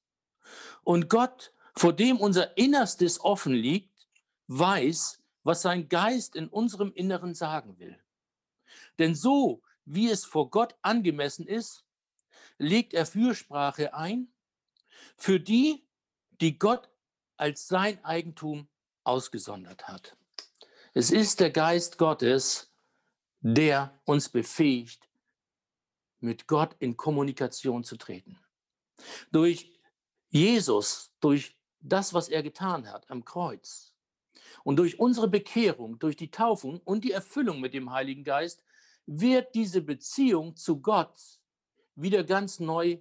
Und 0.84 1.10
Gott, 1.10 1.52
vor 1.74 1.92
dem 1.92 2.20
unser 2.20 2.56
Innerstes 2.56 3.20
offen 3.20 3.54
liegt, 3.54 4.06
weiß, 4.46 5.20
was 5.42 5.62
sein 5.62 5.88
Geist 5.88 6.36
in 6.36 6.46
unserem 6.46 6.92
Inneren 6.92 7.34
sagen 7.34 7.76
will. 7.80 7.98
Denn 9.00 9.16
so, 9.16 9.63
wie 9.84 10.10
es 10.10 10.24
vor 10.24 10.50
Gott 10.50 10.74
angemessen 10.82 11.46
ist, 11.46 11.84
legt 12.58 12.94
er 12.94 13.06
Fürsprache 13.06 13.94
ein 13.94 14.28
für 15.16 15.40
die, 15.40 15.86
die 16.40 16.58
Gott 16.58 16.88
als 17.36 17.68
sein 17.68 18.02
Eigentum 18.04 18.68
ausgesondert 19.02 19.88
hat. 19.88 20.16
Es 20.94 21.10
ist 21.10 21.40
der 21.40 21.50
Geist 21.50 21.98
Gottes, 21.98 22.72
der 23.40 24.00
uns 24.04 24.28
befähigt, 24.28 25.08
mit 26.20 26.46
Gott 26.46 26.74
in 26.78 26.96
Kommunikation 26.96 27.84
zu 27.84 27.96
treten. 27.96 28.38
Durch 29.30 29.78
Jesus, 30.30 31.12
durch 31.20 31.56
das, 31.80 32.14
was 32.14 32.28
er 32.28 32.42
getan 32.42 32.90
hat 32.90 33.10
am 33.10 33.24
Kreuz 33.24 33.92
und 34.62 34.76
durch 34.76 34.98
unsere 34.98 35.28
Bekehrung, 35.28 35.98
durch 35.98 36.16
die 36.16 36.30
Taufung 36.30 36.80
und 36.84 37.04
die 37.04 37.12
Erfüllung 37.12 37.60
mit 37.60 37.74
dem 37.74 37.92
Heiligen 37.92 38.24
Geist 38.24 38.62
wird 39.06 39.54
diese 39.54 39.82
Beziehung 39.82 40.56
zu 40.56 40.80
Gott 40.80 41.18
wieder 41.94 42.24
ganz 42.24 42.60
neu, 42.60 42.98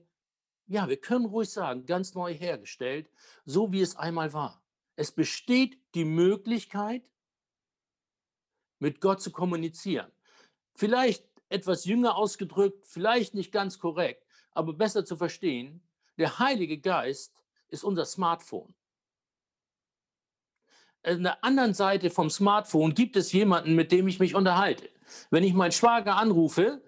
ja, 0.68 0.88
wir 0.88 0.98
können 0.98 1.26
ruhig 1.26 1.50
sagen, 1.50 1.86
ganz 1.86 2.14
neu 2.14 2.34
hergestellt, 2.34 3.10
so 3.46 3.72
wie 3.72 3.82
es 3.82 3.96
einmal 3.96 4.34
war. 4.34 4.62
Es 4.96 5.12
besteht 5.12 5.80
die 5.96 6.06
Möglichkeit, 6.06 7.04
mit 8.80 9.02
Gott 9.02 9.22
zu 9.22 9.32
kommunizieren. 9.32 10.12
Vielleicht 10.76 11.26
etwas 11.50 11.86
jünger 11.86 12.16
ausgedrückt, 12.16 12.86
vielleicht 12.86 13.34
nicht 13.34 13.52
ganz 13.52 13.80
korrekt, 13.80 14.26
aber 14.52 14.74
besser 14.74 15.06
zu 15.06 15.16
verstehen, 15.16 15.82
der 16.18 16.40
Heilige 16.40 16.80
Geist 16.80 17.44
ist 17.70 17.84
unser 17.84 18.06
Smartphone. 18.06 18.74
An 21.04 21.24
der 21.24 21.44
anderen 21.44 21.74
Seite 21.74 22.10
vom 22.10 22.30
Smartphone 22.30 22.94
gibt 22.94 23.18
es 23.18 23.32
jemanden, 23.34 23.76
mit 23.76 23.92
dem 23.92 24.08
ich 24.08 24.20
mich 24.20 24.36
unterhalte. 24.36 24.90
Wenn 25.30 25.44
ich 25.44 25.54
meinen 25.54 25.74
Schwager 25.74 26.16
anrufe, 26.16 26.82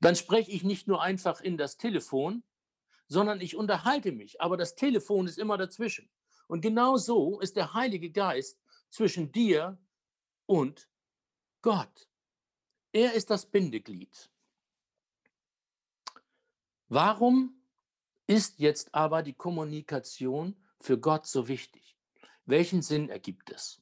dann 0.00 0.14
spreche 0.14 0.50
ich 0.50 0.62
nicht 0.62 0.88
nur 0.88 1.02
einfach 1.02 1.40
in 1.40 1.56
das 1.56 1.78
Telefon, 1.78 2.42
sondern 3.08 3.40
ich 3.40 3.56
unterhalte 3.56 4.12
mich. 4.12 4.40
Aber 4.40 4.56
das 4.56 4.74
Telefon 4.74 5.26
ist 5.26 5.38
immer 5.38 5.56
dazwischen. 5.56 6.08
Und 6.48 6.60
genau 6.60 6.96
so 6.96 7.40
ist 7.40 7.56
der 7.56 7.72
Heilige 7.72 8.10
Geist 8.10 8.60
zwischen 8.90 9.32
dir 9.32 9.78
und 10.46 10.88
Gott. 11.62 12.08
Er 12.92 13.14
ist 13.14 13.30
das 13.30 13.46
Bindeglied. 13.46 14.30
Warum 16.88 17.62
ist 18.26 18.58
jetzt 18.58 18.94
aber 18.94 19.22
die 19.22 19.32
Kommunikation 19.32 20.56
für 20.78 20.98
Gott 20.98 21.26
so 21.26 21.48
wichtig? 21.48 21.81
Welchen 22.52 22.82
Sinn 22.82 23.08
ergibt 23.08 23.48
es? 23.48 23.80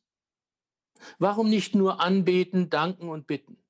Warum 1.18 1.50
nicht 1.50 1.74
nur 1.74 2.00
anbeten, 2.00 2.70
danken 2.70 3.08
und 3.08 3.26
bitten? 3.26 3.60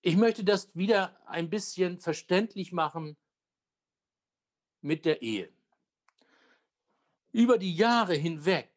Ich 0.00 0.16
möchte 0.16 0.44
das 0.44 0.72
wieder 0.76 1.20
ein 1.26 1.50
bisschen 1.50 1.98
verständlich 1.98 2.70
machen 2.70 3.16
mit 4.80 5.06
der 5.06 5.22
Ehe. 5.22 5.52
Über 7.32 7.58
die 7.58 7.74
Jahre 7.74 8.14
hinweg, 8.14 8.70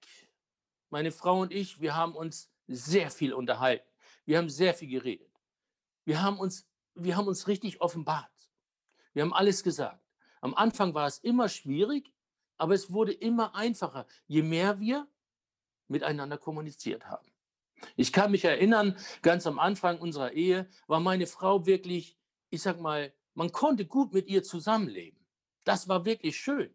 meine 0.89 1.12
Frau 1.12 1.41
und 1.41 1.53
ich, 1.53 1.79
wir 1.79 1.96
haben 1.96 2.15
uns 2.15 2.51
sehr 2.65 3.12
viel 3.12 3.34
unterhalten. 3.34 3.88
Wir 4.25 4.39
haben 4.39 4.50
sehr 4.50 4.74
viel 4.74 4.89
geredet. 4.89 5.31
Wir 6.05 6.24
haben 6.24 6.39
uns, 6.39 6.67
wir 6.96 7.15
haben 7.15 7.27
uns 7.27 7.48
richtig 7.48 7.81
offenbart. 7.81 8.50
Wir 9.13 9.22
haben 9.22 9.34
alles 9.36 9.62
gesagt. 9.62 10.03
Am 10.39 10.55
Anfang 10.55 10.96
war 10.96 11.05
es 11.05 11.20
immer 11.20 11.50
schwierig, 11.50 12.12
aber 12.61 12.75
es 12.75 12.93
wurde 12.93 13.11
immer 13.11 13.55
einfacher, 13.55 14.05
je 14.27 14.43
mehr 14.43 14.79
wir 14.79 15.07
miteinander 15.87 16.37
kommuniziert 16.37 17.07
haben. 17.07 17.27
Ich 17.95 18.13
kann 18.13 18.29
mich 18.29 18.45
erinnern, 18.45 18.95
ganz 19.23 19.47
am 19.47 19.57
Anfang 19.57 19.99
unserer 19.99 20.33
Ehe 20.33 20.69
war 20.85 20.99
meine 20.99 21.25
Frau 21.25 21.65
wirklich, 21.65 22.19
ich 22.51 22.61
sag 22.61 22.79
mal, 22.79 23.11
Man 23.33 23.51
konnte 23.51 23.85
gut 23.87 24.13
mit 24.13 24.27
ihr 24.27 24.43
zusammenleben. 24.43 25.25
Das 25.63 25.87
war 25.87 26.05
wirklich 26.05 26.37
schön. 26.37 26.71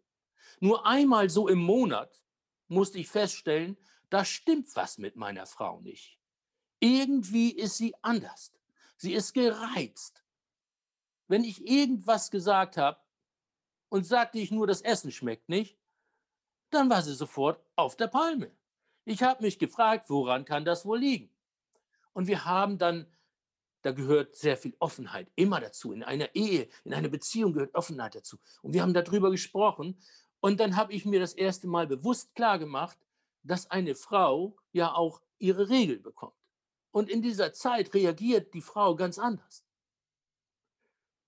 Nur 0.59 0.87
einmal 0.87 1.31
so 1.31 1.47
im 1.49 1.59
Monat 1.59 2.25
musste 2.67 2.99
ich 2.99 3.09
feststellen, 3.09 3.77
da 4.09 4.25
stimmt 4.25 4.75
was 4.75 4.99
mit 4.99 5.15
meiner 5.17 5.47
Frau 5.47 5.81
nicht. 5.83 6.19
Irgendwie 6.81 7.51
ist 7.51 7.77
sie 7.77 7.95
anders. 8.03 8.53
Sie 8.97 9.13
ist 9.13 9.35
gereizt. 9.35 10.25
Wenn 11.29 11.45
ich 11.45 11.65
irgendwas 11.65 12.31
gesagt 12.31 12.77
habe 12.77 12.99
und 13.89 14.07
sagte 14.07 14.39
ich 14.39 14.51
nur, 14.51 14.67
das 14.67 14.83
Essen 14.83 15.11
schmeckt 15.11 15.49
nicht, 15.49 15.79
dann 16.71 16.91
war 16.91 17.03
sie 17.03 17.15
sofort 17.15 17.61
auf 17.77 17.97
der 17.97 18.09
Palme. 18.09 18.51
Ich 19.05 19.23
habe 19.23 19.45
mich 19.45 19.59
gefragt, 19.59 20.11
woran 20.11 20.45
kann 20.45 20.65
das 20.65 20.85
wohl 20.85 20.99
liegen? 20.99 21.31
Und 22.13 22.27
wir 22.27 22.45
haben 22.45 22.79
dann, 22.79 23.07
da 23.83 23.93
gehört 23.93 24.35
sehr 24.35 24.57
viel 24.57 24.75
Offenheit 24.81 25.31
immer 25.37 25.61
dazu. 25.61 25.93
In 25.93 26.03
einer 26.03 26.35
Ehe, 26.35 26.69
in 26.85 26.93
einer 26.93 27.09
Beziehung 27.09 27.53
gehört 27.53 27.75
Offenheit 27.75 28.15
dazu. 28.15 28.39
Und 28.63 28.73
wir 28.73 28.83
haben 28.83 28.95
darüber 28.95 29.31
gesprochen. 29.31 29.97
Und 30.41 30.59
dann 30.59 30.77
habe 30.77 30.93
ich 30.93 31.05
mir 31.05 31.21
das 31.21 31.35
erste 31.35 31.69
Mal 31.69 31.87
bewusst 31.87 32.35
klar 32.35 32.59
gemacht, 32.59 32.99
dass 33.43 33.71
eine 33.71 33.95
Frau 33.95 34.57
ja 34.73 34.95
auch 34.95 35.21
ihre 35.39 35.69
Regel 35.69 35.99
bekommt. 36.01 36.35
Und 36.91 37.11
in 37.11 37.21
dieser 37.21 37.53
Zeit 37.53 37.93
reagiert 37.95 38.55
die 38.55 38.63
Frau 38.63 38.97
ganz 38.97 39.19
anders. 39.19 39.66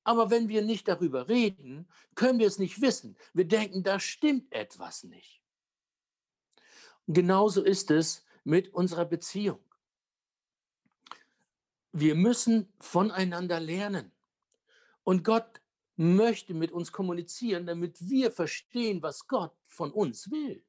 Aber 0.08 0.30
wenn 0.30 0.48
wir 0.48 0.62
nicht 0.62 0.88
darüber 0.88 1.28
reden, 1.28 1.86
können 2.14 2.38
wir 2.38 2.46
es 2.46 2.58
nicht 2.58 2.80
wissen. 2.80 3.14
Wir 3.34 3.44
denken, 3.44 3.82
da 3.82 4.00
stimmt 4.00 4.50
etwas 4.54 5.04
nicht. 5.04 5.42
Und 7.06 7.12
genauso 7.12 7.62
ist 7.62 7.90
es 7.90 8.24
mit 8.42 8.72
unserer 8.72 9.04
Beziehung. 9.04 9.60
Wir 11.92 12.14
müssen 12.14 12.72
voneinander 12.80 13.60
lernen. 13.60 14.10
Und 15.04 15.24
Gott 15.24 15.60
möchte 15.96 16.54
mit 16.54 16.72
uns 16.72 16.90
kommunizieren, 16.90 17.66
damit 17.66 18.00
wir 18.08 18.32
verstehen, 18.32 19.02
was 19.02 19.26
Gott 19.26 19.54
von 19.66 19.92
uns 19.92 20.30
will. 20.30 20.64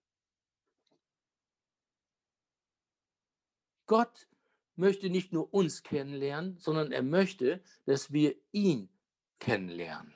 Gott 3.85 4.27
möchte 4.75 5.09
nicht 5.09 5.31
nur 5.31 5.53
uns 5.53 5.81
kennenlernen, 5.81 6.59
sondern 6.59 6.91
er 6.91 7.03
möchte, 7.03 7.63
dass 7.85 8.11
wir 8.11 8.35
ihn 8.51 8.89
kennenlernen. 9.39 10.13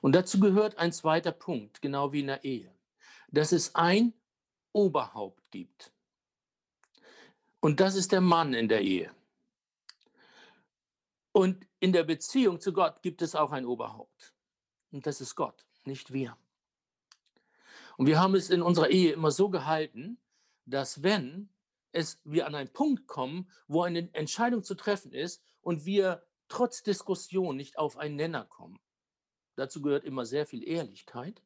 Und 0.00 0.14
dazu 0.14 0.40
gehört 0.40 0.78
ein 0.78 0.92
zweiter 0.92 1.32
Punkt, 1.32 1.82
genau 1.82 2.12
wie 2.12 2.20
in 2.20 2.28
der 2.28 2.44
Ehe, 2.44 2.74
dass 3.28 3.52
es 3.52 3.74
ein 3.74 4.14
Oberhaupt 4.72 5.50
gibt. 5.50 5.92
Und 7.60 7.80
das 7.80 7.94
ist 7.94 8.12
der 8.12 8.20
Mann 8.20 8.54
in 8.54 8.68
der 8.68 8.82
Ehe. 8.82 9.10
Und 11.32 11.66
in 11.80 11.92
der 11.92 12.04
Beziehung 12.04 12.60
zu 12.60 12.72
Gott 12.72 13.02
gibt 13.02 13.20
es 13.22 13.34
auch 13.34 13.52
ein 13.52 13.66
Oberhaupt. 13.66 14.34
Und 14.90 15.06
das 15.06 15.20
ist 15.20 15.34
Gott, 15.34 15.66
nicht 15.84 16.12
wir. 16.12 16.36
Und 17.96 18.06
wir 18.06 18.18
haben 18.18 18.34
es 18.34 18.50
in 18.50 18.62
unserer 18.62 18.90
Ehe 18.90 19.12
immer 19.12 19.30
so 19.30 19.48
gehalten, 19.48 20.18
dass 20.64 21.02
wenn 21.02 21.50
es 21.92 22.20
wir 22.24 22.46
an 22.46 22.54
einen 22.54 22.72
Punkt 22.72 23.06
kommen, 23.06 23.50
wo 23.68 23.82
eine 23.82 24.12
Entscheidung 24.14 24.62
zu 24.62 24.74
treffen 24.74 25.12
ist 25.12 25.42
und 25.62 25.84
wir 25.86 26.25
trotz 26.48 26.82
Diskussion 26.82 27.56
nicht 27.56 27.78
auf 27.78 27.96
einen 27.96 28.16
Nenner 28.16 28.44
kommen. 28.44 28.78
Dazu 29.56 29.80
gehört 29.80 30.04
immer 30.04 30.26
sehr 30.26 30.46
viel 30.46 30.66
Ehrlichkeit. 30.66 31.42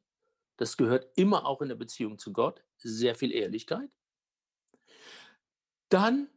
Das 0.57 0.77
gehört 0.77 1.07
immer 1.15 1.45
auch 1.45 1.61
in 1.61 1.69
der 1.69 1.75
Beziehung 1.75 2.19
zu 2.19 2.33
Gott, 2.33 2.63
sehr 2.77 3.15
viel 3.15 3.31
Ehrlichkeit. 3.31 3.89
Dann 5.89 6.29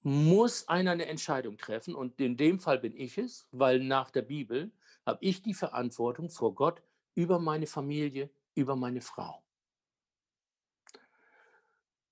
muss 0.00 0.68
einer 0.68 0.90
eine 0.90 1.06
Entscheidung 1.06 1.58
treffen 1.58 1.94
und 1.94 2.20
in 2.20 2.36
dem 2.36 2.58
Fall 2.58 2.78
bin 2.78 2.96
ich 2.96 3.18
es, 3.18 3.46
weil 3.52 3.78
nach 3.78 4.10
der 4.10 4.22
Bibel 4.22 4.72
habe 5.06 5.18
ich 5.20 5.42
die 5.42 5.54
Verantwortung 5.54 6.28
vor 6.28 6.54
Gott 6.54 6.82
über 7.14 7.38
meine 7.38 7.66
Familie, 7.66 8.30
über 8.54 8.74
meine 8.74 9.00
Frau. 9.00 9.44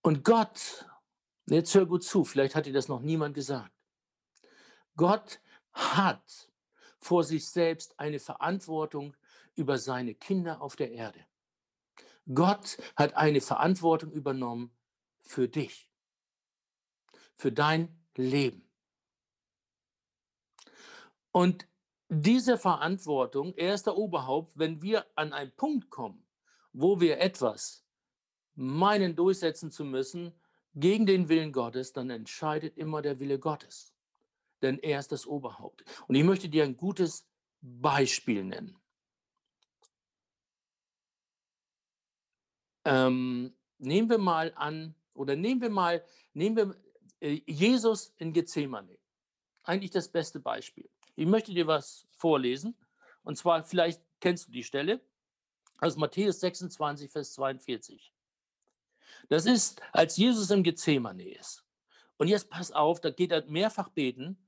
Und 0.03 0.25
Gott, 0.25 0.87
jetzt 1.47 1.75
hör 1.75 1.87
gut 1.87 2.05
zu, 2.05 2.25
vielleicht 2.25 2.55
hat 2.55 2.67
dir 2.67 2.73
das 2.73 2.89
noch 2.89 3.01
niemand 3.01 3.35
gesagt. 3.35 3.73
Gott 4.97 5.41
hat 5.73 6.51
vor 6.99 7.25
sich 7.25 7.49
selbst 7.49 7.99
eine 7.99 8.21
Verantwortung 8.21 9.17
über 9.55 9.79
seine 9.79 10.15
Kinder 10.15 10.61
auf 10.61 10.77
der 10.77 10.93
Erde. 10.93 11.25
Gott 12.33 12.79
hat 12.97 13.15
eine 13.15 13.41
Verantwortung 13.41 14.13
übernommen 14.13 14.71
für 15.23 15.49
dich, 15.49 15.91
für 17.37 17.51
dein 17.51 17.97
Leben. 18.17 18.69
Und 21.33 21.67
diese 22.09 22.59
Verantwortung, 22.59 23.55
er 23.55 23.75
ist 23.75 23.87
der 23.87 23.97
Oberhaupt, 23.97 24.59
wenn 24.59 24.83
wir 24.83 25.07
an 25.15 25.33
einen 25.33 25.53
Punkt 25.53 25.91
kommen, 25.91 26.27
wo 26.73 27.01
wir 27.01 27.19
etwas 27.21 27.85
meinen 28.55 29.17
durchsetzen 29.17 29.71
zu 29.71 29.85
müssen 29.85 30.35
gegen 30.75 31.07
den 31.07 31.29
Willen 31.29 31.53
Gottes, 31.53 31.93
dann 31.93 32.11
entscheidet 32.11 32.77
immer 32.77 33.01
der 33.01 33.21
Wille 33.21 33.39
Gottes 33.39 33.90
denn 34.63 34.79
er 34.79 34.99
ist 34.99 35.13
das 35.13 35.27
Oberhaupt. 35.27 35.85
Und 36.07 36.15
ich 36.15 36.25
möchte 36.25 36.49
dir 36.49 36.65
ein 36.65 36.77
gutes 36.77 37.27
Beispiel 37.61 38.45
nennen. 38.45 38.77
Ähm, 42.85 43.55
nehmen 43.79 44.09
wir 44.09 44.19
mal 44.19 44.53
an, 44.57 44.95
oder 45.15 45.37
nehmen 45.37 45.61
wir 45.61 45.71
mal, 45.71 46.05
nehmen 46.33 46.57
wir 46.57 46.77
äh, 47.21 47.43
Jesus 47.47 48.15
in 48.17 48.33
Gethsemane. 48.33 48.99
Eigentlich 49.63 49.91
das 49.91 50.09
beste 50.09 50.41
Beispiel. 50.41 50.89
Ich 51.17 51.27
möchte 51.27 51.53
dir 51.53 51.67
was 51.67 52.07
vorlesen. 52.13 52.75
Und 53.23 53.37
zwar, 53.37 53.63
vielleicht 53.63 54.03
kennst 54.21 54.49
du 54.49 54.53
die 54.53 54.65
Stelle, 54.65 55.01
aus 55.79 55.97
Matthäus 55.97 56.41
26, 56.41 57.11
Vers 57.11 57.35
42. 57.35 58.13
Das 59.29 59.47
ist, 59.47 59.81
als 59.93 60.17
Jesus 60.17 60.51
im 60.51 60.63
Gethsemane 60.63 61.29
ist. 61.29 61.65
Und 62.17 62.29
jetzt 62.29 62.51
pass 62.51 62.73
auf, 62.73 63.01
da 63.01 63.11
geht 63.11 63.33
er 63.33 63.45
mehrfach 63.47 63.89
beten 63.91 64.39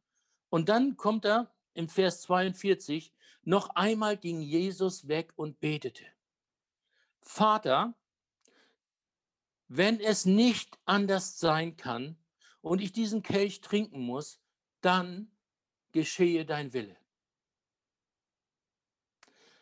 und 0.52 0.68
dann 0.68 0.98
kommt 0.98 1.24
er 1.24 1.50
im 1.72 1.88
Vers 1.88 2.20
42, 2.20 3.14
noch 3.42 3.70
einmal 3.70 4.18
ging 4.18 4.42
Jesus 4.42 5.08
weg 5.08 5.32
und 5.36 5.60
betete. 5.60 6.04
Vater, 7.22 7.94
wenn 9.68 9.98
es 9.98 10.26
nicht 10.26 10.78
anders 10.84 11.38
sein 11.38 11.78
kann 11.78 12.18
und 12.60 12.82
ich 12.82 12.92
diesen 12.92 13.22
Kelch 13.22 13.62
trinken 13.62 14.02
muss, 14.02 14.42
dann 14.82 15.32
geschehe 15.90 16.44
dein 16.44 16.74
Wille. 16.74 16.98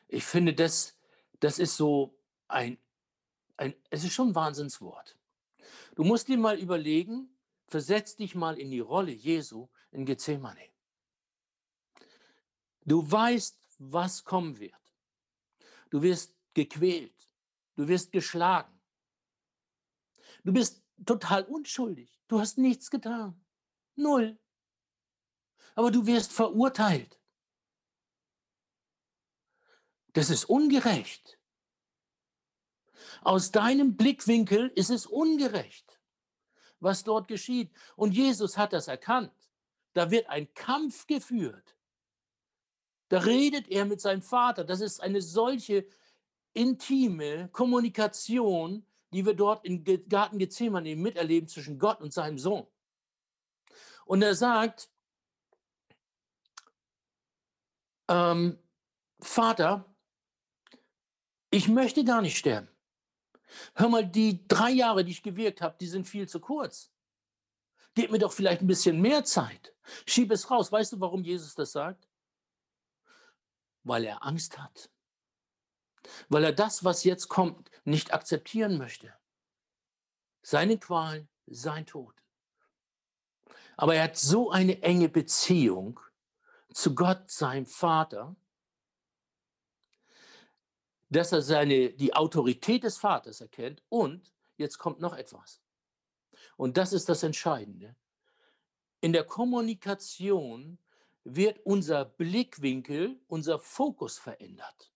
Ich 0.09 0.25
finde, 0.25 0.55
das, 0.55 0.99
das 1.39 1.61
ist 1.61 1.77
so 1.77 2.19
ein, 2.49 2.79
ein, 3.59 3.77
es 3.91 4.03
ist 4.03 4.13
schon 4.13 4.31
ein 4.31 4.35
Wahnsinnswort. 4.35 5.17
Du 5.95 6.03
musst 6.03 6.27
dir 6.27 6.37
mal 6.37 6.59
überlegen, 6.59 7.33
versetz 7.69 8.17
dich 8.17 8.35
mal 8.35 8.59
in 8.59 8.73
die 8.73 8.81
Rolle 8.81 9.13
Jesu 9.13 9.69
in 9.93 10.05
Gethsemane. 10.05 10.70
Du 12.91 13.09
weißt, 13.09 13.57
was 13.79 14.25
kommen 14.25 14.59
wird. 14.59 14.75
Du 15.91 16.03
wirst 16.03 16.35
gequält. 16.55 17.31
Du 17.77 17.87
wirst 17.87 18.11
geschlagen. 18.11 18.81
Du 20.43 20.53
bist 20.53 20.83
total 21.07 21.45
unschuldig. 21.45 22.21
Du 22.27 22.41
hast 22.41 22.59
nichts 22.59 22.91
getan. 22.91 23.41
Null. 23.95 24.37
Aber 25.77 25.93
du 25.93 26.05
wirst 26.05 26.33
verurteilt. 26.33 27.21
Das 30.15 30.29
ist 30.29 30.47
ungerecht. 30.47 31.39
Aus 33.23 33.53
deinem 33.53 33.97
Blickwinkel 33.97 34.67
ist 34.75 34.91
es 34.91 35.07
ungerecht, 35.07 36.01
was 36.81 37.05
dort 37.05 37.29
geschieht. 37.29 37.71
Und 37.95 38.17
Jesus 38.17 38.59
hat 38.59 38.73
das 38.73 38.89
erkannt. 38.89 39.53
Da 39.93 40.11
wird 40.11 40.29
ein 40.29 40.53
Kampf 40.55 41.07
geführt. 41.07 41.77
Da 43.11 43.19
redet 43.19 43.69
er 43.69 43.85
mit 43.87 44.01
seinem 44.01 44.23
Vater. 44.23 44.65
Das 44.65 44.81
ist 44.81 45.01
eine 45.01 45.21
solche 45.21 45.85
intime 46.55 47.49
Kommunikation, 47.49 48.87
die 49.13 49.27
wir 49.27 49.35
dort 49.35 49.65
im 49.65 49.83
Garten 50.09 50.39
Gethsemane 50.39 50.95
miterleben 50.95 51.49
zwischen 51.49 51.79
Gott 51.79 52.01
und 52.01 52.13
seinem 52.13 52.39
Sohn. 52.39 52.69
Und 54.07 54.23
er 54.23 54.37
sagt, 54.37 54.89
ähm, 58.09 58.57
Vater, 59.21 59.93
ich 61.51 61.67
möchte 61.67 62.05
gar 62.05 62.23
nicht 62.23 62.39
sterben. 62.39 62.69
Hör 63.75 63.89
mal, 63.89 64.07
die 64.07 64.47
drei 64.47 64.71
Jahre, 64.71 65.05
die 65.05 65.11
ich 65.11 65.25
gewirkt 65.25 65.63
habe, 65.63 65.77
die 65.81 65.89
sind 65.89 66.07
viel 66.07 66.29
zu 66.29 66.39
kurz. 66.39 66.93
Gib 67.95 68.13
mir 68.13 68.21
doch 68.21 68.33
vielleicht 68.33 68.63
ein 68.63 68.69
bisschen 68.69 69.01
mehr 69.01 69.25
Zeit. 69.25 69.75
Schieb 70.07 70.31
es 70.31 70.49
raus. 70.49 70.71
Weißt 70.71 70.93
du, 70.93 71.01
warum 71.01 71.25
Jesus 71.25 71.57
das 71.57 71.73
sagt? 71.73 72.07
Weil 73.83 74.05
er 74.05 74.25
Angst 74.25 74.59
hat. 74.59 74.91
Weil 76.29 76.45
er 76.45 76.53
das, 76.53 76.85
was 76.85 77.05
jetzt 77.05 77.29
kommt, 77.29 77.71
nicht 77.85 78.13
akzeptieren 78.13 78.79
möchte. 78.79 79.15
Seine 80.43 80.79
Qualen, 80.79 81.29
sein 81.47 81.87
Tod. 81.87 82.15
Aber 83.77 83.95
er 83.95 84.05
hat 84.05 84.17
so 84.17 84.51
eine 84.51 84.83
enge 84.83 85.09
Beziehung 85.09 86.01
zu 86.73 86.95
Gott, 86.95 87.31
seinem 87.31 87.67
Vater, 87.67 88.37
dass 91.09 91.33
er 91.33 91.43
seine, 91.43 91.91
die 91.91 92.15
Autorität 92.15 92.85
des 92.85 92.97
Vaters 92.99 93.41
erkennt 93.41 93.83
und 93.89 94.33
jetzt 94.57 94.79
kommt 94.79 95.01
noch 95.01 95.15
etwas. 95.15 95.61
Und 96.57 96.77
das 96.77 96.93
ist 96.93 97.09
das 97.09 97.23
Entscheidende. 97.23 97.97
In 99.01 99.13
der 99.13 99.25
Kommunikation 99.25 100.79
wird 101.25 101.61
unser 101.65 102.05
Blickwinkel, 102.05 103.21
unser 103.29 103.59
Fokus 103.59 104.19
verändert. 104.19 104.93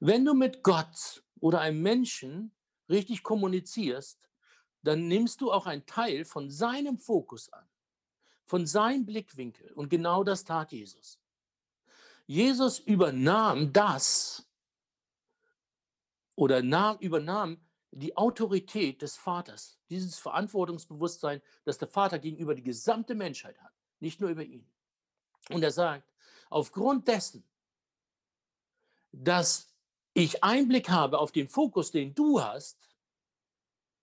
Wenn 0.00 0.24
du 0.24 0.34
mit 0.34 0.62
Gott 0.62 1.22
oder 1.40 1.60
einem 1.60 1.82
Menschen 1.82 2.52
richtig 2.88 3.22
kommunizierst, 3.22 4.20
dann 4.82 5.08
nimmst 5.08 5.40
du 5.40 5.52
auch 5.52 5.66
einen 5.66 5.86
Teil 5.86 6.24
von 6.24 6.50
seinem 6.50 6.98
Fokus 6.98 7.52
an, 7.52 7.66
von 8.44 8.66
seinem 8.66 9.04
Blickwinkel. 9.04 9.72
Und 9.72 9.88
genau 9.88 10.22
das 10.22 10.44
tat 10.44 10.72
Jesus. 10.72 11.18
Jesus 12.26 12.78
übernahm 12.78 13.72
das 13.72 14.46
oder 16.34 16.62
nahm, 16.62 16.98
übernahm 16.98 17.60
die 17.90 18.16
Autorität 18.16 19.00
des 19.02 19.16
Vaters, 19.16 19.78
dieses 19.88 20.18
Verantwortungsbewusstsein, 20.18 21.40
das 21.64 21.78
der 21.78 21.88
Vater 21.88 22.18
gegenüber 22.18 22.54
die 22.54 22.62
gesamte 22.62 23.14
Menschheit 23.14 23.60
hat, 23.62 23.72
nicht 24.00 24.20
nur 24.20 24.30
über 24.30 24.44
ihn. 24.44 24.68
Und 25.50 25.62
er 25.62 25.70
sagt, 25.70 26.12
aufgrund 26.50 27.06
dessen, 27.08 27.44
dass 29.12 29.72
ich 30.14 30.42
Einblick 30.42 30.88
habe 30.88 31.18
auf 31.18 31.32
den 31.32 31.48
Fokus, 31.48 31.90
den 31.90 32.14
du 32.14 32.40
hast, 32.40 32.78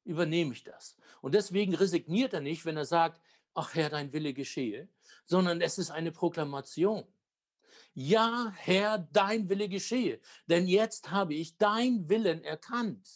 übernehme 0.05 0.53
ich 0.53 0.63
das. 0.63 0.95
Und 1.21 1.33
deswegen 1.33 1.75
resigniert 1.75 2.33
er 2.33 2.41
nicht, 2.41 2.65
wenn 2.65 2.77
er 2.77 2.85
sagt, 2.85 3.21
ach 3.53 3.73
Herr, 3.75 3.89
dein 3.89 4.11
Wille 4.13 4.33
geschehe, 4.33 4.89
sondern 5.25 5.61
es 5.61 5.77
ist 5.77 5.91
eine 5.91 6.11
Proklamation. 6.11 7.05
Ja, 7.93 8.51
Herr, 8.57 8.97
dein 8.97 9.49
Wille 9.49 9.69
geschehe, 9.69 10.19
denn 10.47 10.67
jetzt 10.67 11.11
habe 11.11 11.35
ich 11.35 11.57
dein 11.57 12.09
Willen 12.09 12.43
erkannt. 12.43 13.07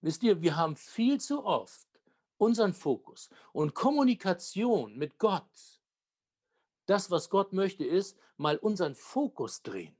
Wisst 0.00 0.22
ihr, 0.22 0.40
wir 0.40 0.56
haben 0.56 0.76
viel 0.76 1.20
zu 1.20 1.44
oft 1.44 1.89
unseren 2.40 2.72
Fokus 2.72 3.28
und 3.52 3.74
Kommunikation 3.74 4.96
mit 4.96 5.18
Gott. 5.18 5.80
Das, 6.86 7.10
was 7.10 7.28
Gott 7.28 7.52
möchte, 7.52 7.84
ist 7.84 8.18
mal 8.36 8.56
unseren 8.56 8.94
Fokus 8.94 9.62
drehen. 9.62 9.96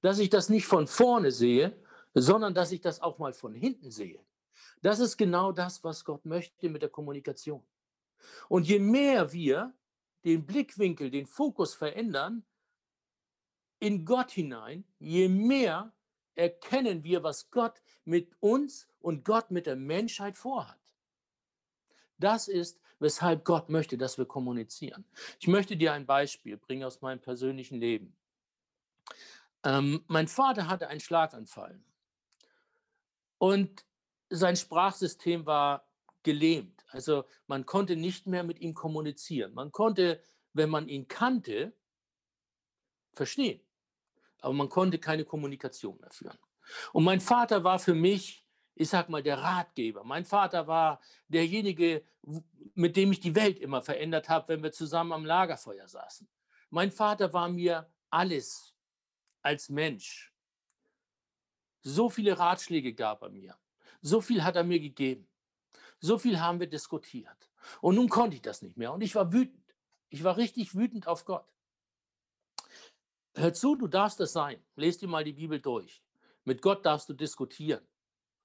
Dass 0.00 0.18
ich 0.18 0.30
das 0.30 0.48
nicht 0.48 0.66
von 0.66 0.86
vorne 0.86 1.30
sehe, 1.32 1.76
sondern 2.14 2.54
dass 2.54 2.72
ich 2.72 2.80
das 2.80 3.00
auch 3.00 3.18
mal 3.18 3.32
von 3.32 3.54
hinten 3.54 3.90
sehe. 3.90 4.24
Das 4.80 5.00
ist 5.00 5.16
genau 5.16 5.50
das, 5.50 5.82
was 5.82 6.04
Gott 6.04 6.24
möchte 6.24 6.68
mit 6.68 6.82
der 6.82 6.90
Kommunikation. 6.90 7.66
Und 8.48 8.68
je 8.68 8.78
mehr 8.78 9.32
wir 9.32 9.74
den 10.24 10.46
Blickwinkel, 10.46 11.10
den 11.10 11.26
Fokus 11.26 11.74
verändern 11.74 12.44
in 13.80 14.04
Gott 14.04 14.30
hinein, 14.30 14.84
je 14.98 15.28
mehr 15.28 15.92
erkennen 16.34 17.02
wir, 17.02 17.22
was 17.22 17.50
Gott 17.50 17.82
mit 18.04 18.34
uns 18.40 18.88
und 19.00 19.24
Gott 19.24 19.50
mit 19.50 19.66
der 19.66 19.76
Menschheit 19.76 20.36
vorhat. 20.36 20.83
Das 22.24 22.48
ist, 22.48 22.80
weshalb 22.98 23.44
Gott 23.44 23.68
möchte, 23.68 23.98
dass 23.98 24.18
wir 24.18 24.24
kommunizieren. 24.24 25.04
Ich 25.38 25.46
möchte 25.46 25.76
dir 25.76 25.92
ein 25.92 26.06
Beispiel 26.06 26.56
bringen 26.56 26.84
aus 26.84 27.00
meinem 27.00 27.20
persönlichen 27.20 27.78
Leben. 27.78 28.16
Ähm, 29.62 30.04
mein 30.06 30.28
Vater 30.28 30.68
hatte 30.68 30.88
einen 30.88 31.00
Schlaganfall 31.00 31.80
und 33.38 33.84
sein 34.30 34.56
Sprachsystem 34.56 35.46
war 35.46 35.86
gelähmt. 36.22 36.84
Also 36.88 37.24
man 37.46 37.66
konnte 37.66 37.96
nicht 37.96 38.26
mehr 38.26 38.42
mit 38.42 38.60
ihm 38.60 38.74
kommunizieren. 38.74 39.52
Man 39.54 39.70
konnte, 39.72 40.22
wenn 40.52 40.70
man 40.70 40.88
ihn 40.88 41.08
kannte, 41.08 41.74
verstehen 43.12 43.60
aber 44.44 44.52
man 44.52 44.68
konnte 44.68 44.98
keine 44.98 45.24
Kommunikation 45.24 45.98
mehr 45.98 46.10
führen. 46.10 46.38
Und 46.92 47.04
mein 47.04 47.20
Vater 47.20 47.64
war 47.64 47.78
für 47.78 47.94
mich, 47.94 48.43
ich 48.74 48.88
sag 48.88 49.08
mal, 49.08 49.22
der 49.22 49.38
Ratgeber. 49.38 50.04
Mein 50.04 50.24
Vater 50.24 50.66
war 50.66 51.00
derjenige, 51.28 52.04
mit 52.74 52.96
dem 52.96 53.12
ich 53.12 53.20
die 53.20 53.34
Welt 53.34 53.58
immer 53.58 53.82
verändert 53.82 54.28
habe, 54.28 54.48
wenn 54.48 54.62
wir 54.62 54.72
zusammen 54.72 55.12
am 55.12 55.24
Lagerfeuer 55.24 55.86
saßen. 55.86 56.28
Mein 56.70 56.90
Vater 56.90 57.32
war 57.32 57.48
mir 57.48 57.88
alles 58.10 58.74
als 59.42 59.68
Mensch. 59.68 60.32
So 61.82 62.08
viele 62.08 62.38
Ratschläge 62.38 62.94
gab 62.94 63.22
er 63.22 63.30
mir. 63.30 63.56
So 64.00 64.20
viel 64.20 64.42
hat 64.42 64.56
er 64.56 64.64
mir 64.64 64.80
gegeben. 64.80 65.28
So 66.00 66.18
viel 66.18 66.40
haben 66.40 66.60
wir 66.60 66.66
diskutiert. 66.66 67.50
Und 67.80 67.94
nun 67.94 68.08
konnte 68.08 68.36
ich 68.36 68.42
das 68.42 68.62
nicht 68.62 68.76
mehr. 68.76 68.92
Und 68.92 69.02
ich 69.02 69.14
war 69.14 69.32
wütend. 69.32 69.62
Ich 70.08 70.24
war 70.24 70.36
richtig 70.36 70.74
wütend 70.74 71.06
auf 71.06 71.24
Gott. 71.24 71.46
Hör 73.34 73.52
zu, 73.52 73.74
du 73.76 73.86
darfst 73.86 74.20
es 74.20 74.32
sein. 74.32 74.62
Lest 74.76 75.02
dir 75.02 75.08
mal 75.08 75.24
die 75.24 75.32
Bibel 75.32 75.60
durch. 75.60 76.02
Mit 76.44 76.62
Gott 76.62 76.84
darfst 76.86 77.08
du 77.08 77.14
diskutieren. 77.14 77.86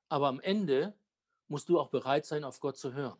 Aber 0.09 0.27
am 0.27 0.39
Ende 0.39 0.93
musst 1.47 1.69
du 1.69 1.79
auch 1.79 1.89
bereit 1.89 2.25
sein, 2.25 2.43
auf 2.43 2.59
Gott 2.59 2.77
zu 2.77 2.93
hören. 2.93 3.17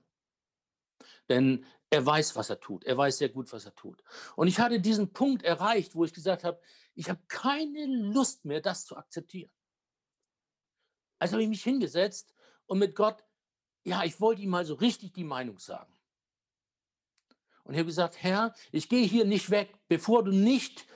Denn 1.30 1.66
er 1.90 2.06
weiß, 2.06 2.36
was 2.36 2.50
er 2.50 2.60
tut. 2.60 2.84
Er 2.84 2.98
weiß 2.98 3.18
sehr 3.18 3.30
gut, 3.30 3.52
was 3.52 3.66
er 3.66 3.76
tut. 3.76 4.04
Und 4.36 4.48
ich 4.48 4.60
hatte 4.60 4.80
diesen 4.80 5.14
Punkt 5.14 5.44
erreicht, 5.44 5.96
wo 5.96 6.04
ich 6.04 6.14
gesagt 6.14 6.44
habe, 6.44 6.60
ich 6.96 7.10
habe 7.10 7.22
keine 7.28 7.86
Lust 7.86 8.46
mehr, 8.46 8.62
das 8.62 8.86
zu 8.86 8.98
akzeptieren. 8.98 9.52
Also 11.20 11.34
habe 11.34 11.44
ich 11.44 11.50
mich 11.50 11.64
hingesetzt 11.64 12.34
und 12.66 12.80
mit 12.80 12.96
Gott, 12.96 13.24
ja, 13.84 14.04
ich 14.04 14.20
wollte 14.20 14.42
ihm 14.42 14.50
mal 14.50 14.66
so 14.66 14.76
richtig 14.76 15.14
die 15.14 15.24
Meinung 15.24 15.60
sagen. 15.60 15.94
Und 17.64 17.74
ich 17.74 17.80
habe 17.80 17.88
gesagt, 17.88 18.22
Herr, 18.24 18.54
ich 18.72 18.90
gehe 18.90 19.06
hier 19.06 19.26
nicht 19.26 19.50
weg, 19.50 19.78
bevor 19.88 20.24
du 20.24 20.32
nicht 20.32 20.88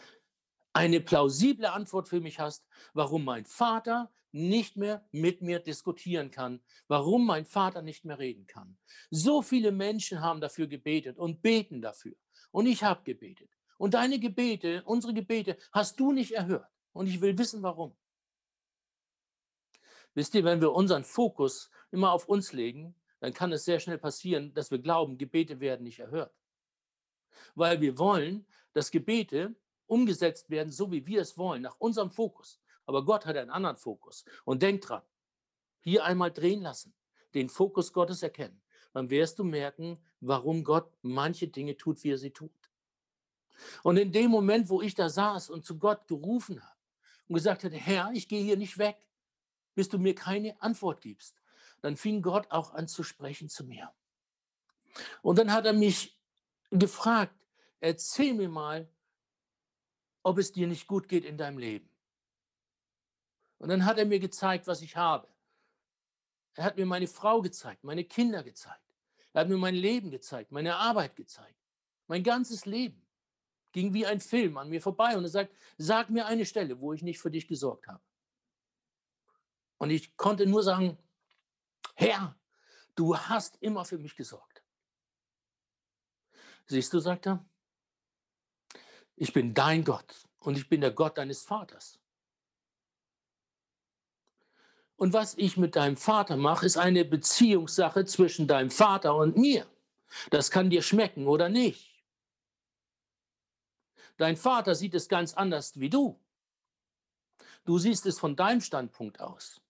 eine 0.74 1.02
plausible 1.02 1.72
Antwort 1.72 2.08
für 2.08 2.20
mich 2.20 2.40
hast, 2.40 2.66
warum 2.94 3.26
mein 3.26 3.46
Vater 3.46 4.12
nicht 4.34 4.76
mehr 4.76 5.08
mit 5.12 5.42
mir 5.42 5.60
diskutieren 5.60 6.32
kann, 6.32 6.62
warum 6.88 7.26
mein 7.26 7.46
Vater 7.46 7.82
nicht 7.82 8.04
mehr 8.04 8.20
reden 8.20 8.48
kann. 8.48 8.78
So 9.10 9.42
viele 9.42 9.72
Menschen 9.72 10.22
haben 10.22 10.42
dafür 10.42 10.68
gebetet 10.68 11.18
und 11.18 11.42
beten 11.42 11.82
dafür. 11.82 12.16
Und 12.52 12.66
ich 12.66 12.84
habe 12.84 13.04
gebetet. 13.04 13.50
Und 13.78 13.94
deine 13.94 14.20
Gebete, 14.20 14.84
unsere 14.86 15.14
Gebete, 15.14 15.58
hast 15.72 16.00
du 16.00 16.12
nicht 16.12 16.32
erhört. 16.32 16.68
Und 16.94 17.08
ich 17.08 17.22
will 17.22 17.38
wissen, 17.38 17.62
warum. 17.64 17.96
Wisst 20.16 20.36
ihr, 20.36 20.44
wenn 20.44 20.62
wir 20.62 20.74
unseren 20.74 21.04
Fokus 21.04 21.70
immer 21.92 22.12
auf 22.12 22.28
uns 22.28 22.54
legen, 22.54 22.96
dann 23.20 23.34
kann 23.34 23.52
es 23.52 23.66
sehr 23.66 23.80
schnell 23.80 23.98
passieren, 23.98 24.54
dass 24.54 24.70
wir 24.70 24.80
glauben, 24.80 25.18
Gebete 25.18 25.60
werden 25.60 25.84
nicht 25.84 26.00
erhört. 26.00 26.36
Weil 27.56 27.82
wir 27.82 27.98
wollen, 27.98 28.46
dass 28.74 28.92
Gebete 28.92 29.56
umgesetzt 29.86 30.50
werden, 30.50 30.72
so 30.72 30.92
wie 30.92 31.06
wir 31.06 31.22
es 31.22 31.38
wollen, 31.38 31.62
nach 31.62 31.80
unserem 31.80 32.12
Fokus. 32.12 32.60
Aber 32.86 33.06
Gott 33.06 33.26
hat 33.26 33.38
einen 33.38 33.50
anderen 33.50 33.78
Fokus. 33.78 34.26
Und 34.46 34.62
denk 34.62 34.82
dran, 34.82 35.04
hier 35.80 36.04
einmal 36.04 36.32
drehen 36.32 36.62
lassen, 36.62 36.94
den 37.34 37.50
Fokus 37.50 37.94
Gottes 37.94 38.24
erkennen. 38.24 38.62
Dann 38.94 39.10
wirst 39.10 39.40
du 39.40 39.44
merken, 39.44 40.00
warum 40.20 40.64
Gott 40.64 40.92
manche 41.02 41.48
Dinge 41.48 41.76
tut, 41.78 42.04
wie 42.04 42.12
er 42.12 42.18
sie 42.18 42.32
tut. 42.32 42.52
Und 43.84 43.98
in 43.98 44.12
dem 44.12 44.32
Moment, 44.32 44.70
wo 44.70 44.82
ich 44.82 44.96
da 44.96 45.10
saß 45.10 45.50
und 45.50 45.66
zu 45.66 45.78
Gott 45.78 46.08
gerufen 46.08 46.62
habe 46.62 46.78
und 47.28 47.36
gesagt 47.36 47.64
hatte, 47.64 47.76
Herr, 47.76 48.12
ich 48.14 48.28
gehe 48.28 48.44
hier 48.44 48.58
nicht 48.58 48.78
weg, 48.78 48.98
bis 49.76 49.90
du 49.90 49.98
mir 49.98 50.16
keine 50.16 50.62
Antwort 50.62 51.02
gibst, 51.02 51.42
dann 51.82 51.98
fing 51.98 52.22
Gott 52.22 52.50
auch 52.52 52.74
an 52.74 52.88
zu 52.88 53.04
sprechen 53.04 53.50
zu 53.50 53.64
mir. 53.66 53.92
Und 55.22 55.40
dann 55.40 55.52
hat 55.52 55.66
er 55.66 55.74
mich 55.74 56.18
gefragt, 56.70 57.36
erzähl 57.80 58.34
mir 58.34 58.50
mal, 58.50 58.88
ob 60.22 60.38
es 60.38 60.52
dir 60.52 60.68
nicht 60.68 60.88
gut 60.88 61.08
geht 61.08 61.26
in 61.26 61.38
deinem 61.38 61.58
Leben. 61.58 61.90
Und 63.64 63.70
dann 63.70 63.86
hat 63.86 63.98
er 63.98 64.04
mir 64.04 64.20
gezeigt, 64.20 64.68
was 64.68 64.82
ich 64.82 64.98
habe. 64.98 65.26
Er 66.56 66.66
hat 66.66 66.76
mir 66.76 66.86
meine 66.86 67.08
Frau 67.08 67.42
gezeigt, 67.42 67.86
meine 67.86 68.04
Kinder 68.04 68.44
gezeigt. 68.44 68.94
Er 69.32 69.40
hat 69.40 69.48
mir 69.48 69.56
mein 69.56 69.74
Leben 69.74 70.12
gezeigt, 70.12 70.52
meine 70.52 70.76
Arbeit 70.76 71.16
gezeigt. 71.16 71.56
Mein 72.08 72.24
ganzes 72.24 72.66
Leben 72.66 73.08
ging 73.72 73.94
wie 73.94 74.06
ein 74.06 74.20
Film 74.20 74.58
an 74.58 74.68
mir 74.68 74.82
vorbei 74.82 75.16
und 75.16 75.24
er 75.24 75.30
sagt, 75.30 75.56
sag 75.78 76.10
mir 76.10 76.26
eine 76.26 76.46
Stelle, 76.46 76.82
wo 76.82 76.92
ich 76.92 77.04
nicht 77.04 77.22
für 77.22 77.32
dich 77.32 77.48
gesorgt 77.48 77.88
habe. 77.88 78.04
Und 79.78 79.92
ich 79.92 80.18
konnte 80.18 80.46
nur 80.46 80.62
sagen, 80.62 80.98
Herr, 81.96 82.36
du 82.96 83.18
hast 83.18 83.56
immer 83.62 83.86
für 83.86 83.98
mich 83.98 84.18
gesorgt. 84.18 84.62
Siehst 86.66 86.92
du, 86.92 87.00
sagt 87.00 87.28
er, 87.28 87.46
ich 89.16 89.32
bin 89.32 89.54
dein 89.54 89.86
Gott 89.86 90.28
und 90.40 90.58
ich 90.58 90.68
bin 90.68 90.82
der 90.82 90.92
Gott 90.92 91.18
deines 91.18 91.44
Vaters. 91.44 92.03
Und 94.96 95.14
was 95.14 95.36
ich 95.38 95.58
mit 95.58 95.76
deinem 95.76 95.98
Vater 95.98 96.38
mache, 96.38 96.66
ist 96.66 96.78
eine 96.78 97.04
Beziehungssache 97.04 98.06
zwischen 98.06 98.48
deinem 98.48 98.72
Vater 98.72 99.16
und 99.16 99.38
mir. 99.38 99.66
Das 100.30 100.52
kann 100.52 100.70
dir 100.70 100.82
schmecken 100.82 101.28
oder 101.28 101.50
nicht. 101.50 102.04
Dein 104.18 104.38
Vater 104.38 104.76
sieht 104.76 104.94
es 104.94 105.10
ganz 105.10 105.34
anders 105.34 105.80
wie 105.80 105.90
du. 105.90 106.20
Du 107.66 107.80
siehst 107.80 108.06
es 108.06 108.20
von 108.20 108.36
deinem 108.36 108.62
Standpunkt 108.62 109.20
aus. 109.20 109.62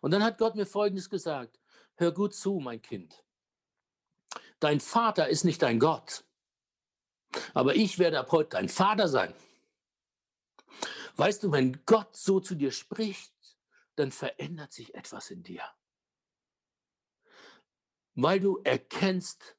Und 0.00 0.12
dann 0.12 0.22
hat 0.22 0.38
Gott 0.38 0.54
mir 0.54 0.66
Folgendes 0.66 1.10
gesagt. 1.10 1.60
Hör 1.96 2.12
gut 2.12 2.34
zu, 2.34 2.60
mein 2.60 2.80
Kind. 2.80 3.22
Dein 4.58 4.80
Vater 4.80 5.28
ist 5.28 5.44
nicht 5.44 5.62
dein 5.62 5.78
Gott. 5.78 6.24
Aber 7.54 7.76
ich 7.76 7.98
werde 7.98 8.18
ab 8.18 8.32
heute 8.32 8.50
dein 8.50 8.68
Vater 8.68 9.08
sein. 9.08 9.34
Weißt 11.16 11.42
du, 11.42 11.52
wenn 11.52 11.84
Gott 11.84 12.16
so 12.16 12.40
zu 12.40 12.54
dir 12.54 12.72
spricht, 12.72 13.32
dann 14.00 14.12
verändert 14.12 14.72
sich 14.72 14.94
etwas 14.94 15.30
in 15.30 15.42
dir. 15.42 15.62
Weil 18.14 18.40
du 18.40 18.58
erkennst, 18.64 19.56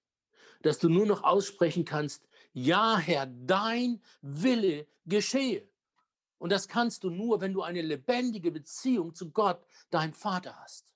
dass 0.61 0.79
du 0.79 0.89
nur 0.89 1.05
noch 1.05 1.23
aussprechen 1.23 1.85
kannst, 1.85 2.27
ja 2.53 2.97
Herr, 2.97 3.27
dein 3.27 4.01
Wille 4.21 4.87
geschehe. 5.05 5.69
Und 6.39 6.51
das 6.51 6.67
kannst 6.67 7.03
du 7.03 7.11
nur, 7.11 7.39
wenn 7.39 7.53
du 7.53 7.61
eine 7.61 7.81
lebendige 7.81 8.51
Beziehung 8.51 9.13
zu 9.13 9.31
Gott, 9.31 9.63
deinem 9.91 10.13
Vater 10.13 10.59
hast. 10.59 10.91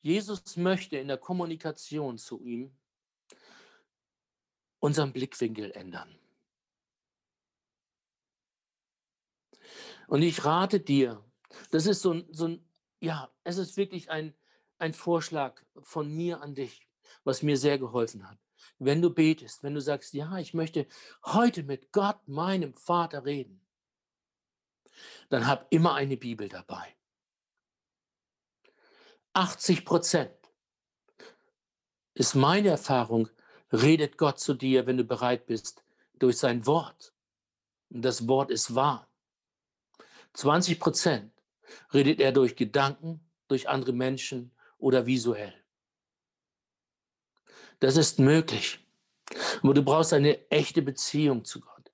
Jesus 0.00 0.56
möchte 0.56 0.98
in 0.98 1.08
der 1.08 1.18
Kommunikation 1.18 2.18
zu 2.18 2.40
ihm 2.42 2.76
unseren 4.80 5.12
Blickwinkel 5.12 5.70
ändern. 5.72 6.18
Und 10.08 10.22
ich 10.22 10.44
rate 10.44 10.80
dir, 10.80 11.22
das 11.70 11.86
ist 11.86 12.02
so 12.02 12.12
ein, 12.12 12.26
so 12.32 12.48
ein 12.48 12.66
ja, 13.00 13.30
es 13.44 13.58
ist 13.58 13.76
wirklich 13.76 14.10
ein, 14.10 14.34
ein 14.78 14.94
Vorschlag 14.94 15.62
von 15.82 16.08
mir 16.14 16.40
an 16.42 16.54
dich, 16.54 16.88
was 17.24 17.42
mir 17.42 17.56
sehr 17.56 17.78
geholfen 17.78 18.28
hat. 18.28 18.38
Wenn 18.78 19.00
du 19.00 19.10
betest, 19.10 19.62
wenn 19.62 19.74
du 19.74 19.80
sagst, 19.80 20.12
ja, 20.14 20.38
ich 20.38 20.54
möchte 20.54 20.86
heute 21.24 21.62
mit 21.62 21.92
Gott, 21.92 22.26
meinem 22.26 22.74
Vater, 22.74 23.24
reden, 23.24 23.60
dann 25.28 25.46
hab 25.46 25.66
immer 25.70 25.94
eine 25.94 26.16
Bibel 26.16 26.48
dabei. 26.48 26.96
80 29.34 29.84
Prozent 29.84 30.34
ist 32.14 32.34
meine 32.34 32.68
Erfahrung, 32.70 33.28
redet 33.72 34.16
Gott 34.16 34.40
zu 34.40 34.54
dir, 34.54 34.86
wenn 34.86 34.96
du 34.96 35.04
bereit 35.04 35.46
bist, 35.46 35.84
durch 36.18 36.38
sein 36.38 36.66
Wort. 36.66 37.14
Und 37.90 38.02
das 38.02 38.26
Wort 38.26 38.50
ist 38.50 38.74
wahr. 38.74 39.08
20 40.36 40.78
Prozent 40.78 41.32
redet 41.94 42.20
er 42.20 42.30
durch 42.30 42.56
Gedanken, 42.56 43.20
durch 43.48 43.68
andere 43.68 43.92
Menschen 43.92 44.54
oder 44.78 45.06
visuell. 45.06 45.54
Das 47.80 47.96
ist 47.96 48.18
möglich. 48.18 48.78
Aber 49.62 49.74
du 49.74 49.82
brauchst 49.82 50.12
eine 50.12 50.50
echte 50.50 50.82
Beziehung 50.82 51.44
zu 51.44 51.60
Gott. 51.60 51.90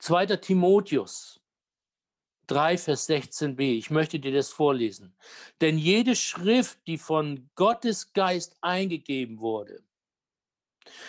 2. 0.00 0.36
Timotheus 0.36 1.40
3, 2.48 2.76
Vers 2.76 3.08
16b. 3.08 3.76
Ich 3.76 3.90
möchte 3.90 4.18
dir 4.18 4.32
das 4.32 4.50
vorlesen. 4.50 5.16
Denn 5.60 5.78
jede 5.78 6.16
Schrift, 6.16 6.78
die 6.86 6.98
von 6.98 7.48
Gottes 7.54 8.12
Geist 8.12 8.56
eingegeben 8.60 9.38
wurde, 9.38 9.82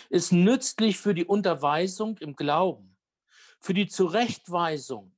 ist 0.09 0.31
nützlich 0.31 0.97
für 0.97 1.13
die 1.13 1.25
Unterweisung 1.25 2.17
im 2.19 2.35
Glauben, 2.35 2.97
für 3.59 3.73
die 3.73 3.87
Zurechtweisung 3.87 5.15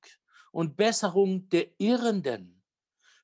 und 0.51 0.77
Besserung 0.77 1.49
der 1.49 1.67
Irrenden, 1.79 2.61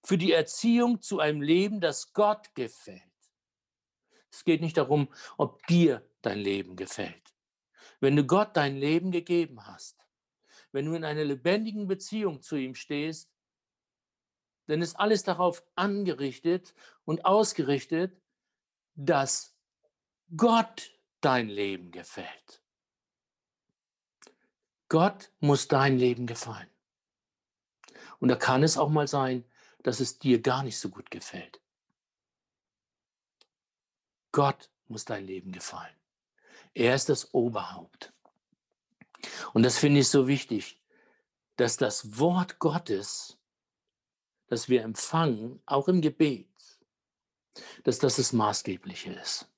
für 0.03 0.17
die 0.17 0.33
Erziehung 0.33 1.01
zu 1.01 1.19
einem 1.19 1.41
Leben, 1.41 1.81
das 1.81 2.13
Gott 2.13 2.53
gefällt. 2.53 3.01
Es 4.31 4.43
geht 4.43 4.61
nicht 4.61 4.77
darum, 4.77 5.11
ob 5.37 5.65
dir 5.67 6.07
dein 6.21 6.39
Leben 6.39 6.75
gefällt. 6.75 7.33
Wenn 7.99 8.15
du 8.15 8.23
Gott 8.25 8.55
dein 8.55 8.75
Leben 8.75 9.11
gegeben 9.11 9.65
hast, 9.65 9.97
wenn 10.71 10.85
du 10.85 10.93
in 10.93 11.03
einer 11.03 11.23
lebendigen 11.23 11.87
Beziehung 11.87 12.41
zu 12.41 12.55
ihm 12.55 12.75
stehst, 12.75 13.31
dann 14.67 14.81
ist 14.81 14.95
alles 14.95 15.23
darauf 15.23 15.63
angerichtet 15.75 16.73
und 17.05 17.25
ausgerichtet, 17.25 18.21
dass 18.95 19.55
Gott 20.35 20.91
dein 21.21 21.49
Leben 21.49 21.91
gefällt. 21.91 22.61
Gott 24.89 25.31
muss 25.39 25.67
dein 25.67 25.97
Leben 25.97 26.27
gefallen. 26.27 26.69
Und 28.25 28.29
da 28.29 28.35
kann 28.37 28.63
es 28.63 28.75
auch 28.75 28.89
mal 28.89 29.07
sein, 29.07 29.45
dass 29.83 29.99
es 29.99 30.17
dir 30.17 30.41
gar 30.41 30.63
nicht 30.63 30.79
so 30.79 30.89
gut 30.89 31.11
gefällt. 31.11 31.61
Gott 34.31 34.71
muss 34.87 35.05
dein 35.05 35.27
Leben 35.27 35.51
gefallen. 35.51 35.95
Er 36.73 36.95
ist 36.95 37.07
das 37.07 37.35
Oberhaupt. 37.35 38.13
Und 39.53 39.61
das 39.61 39.77
finde 39.77 39.99
ich 39.99 40.09
so 40.09 40.27
wichtig, 40.27 40.81
dass 41.55 41.77
das 41.77 42.17
Wort 42.17 42.57
Gottes, 42.57 43.37
das 44.47 44.69
wir 44.69 44.81
empfangen, 44.81 45.61
auch 45.67 45.87
im 45.87 46.01
Gebet, 46.01 46.49
dass 47.83 47.99
das 47.99 48.15
das 48.15 48.33
Maßgebliche 48.33 49.13
ist. 49.13 49.51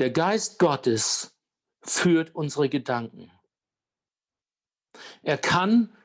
Der 0.00 0.10
Geist 0.10 0.58
Gottes 0.58 1.36
führt 1.82 2.34
unsere 2.34 2.68
Gedanken. 2.68 3.30
Er 5.22 5.38
kann 5.38 5.96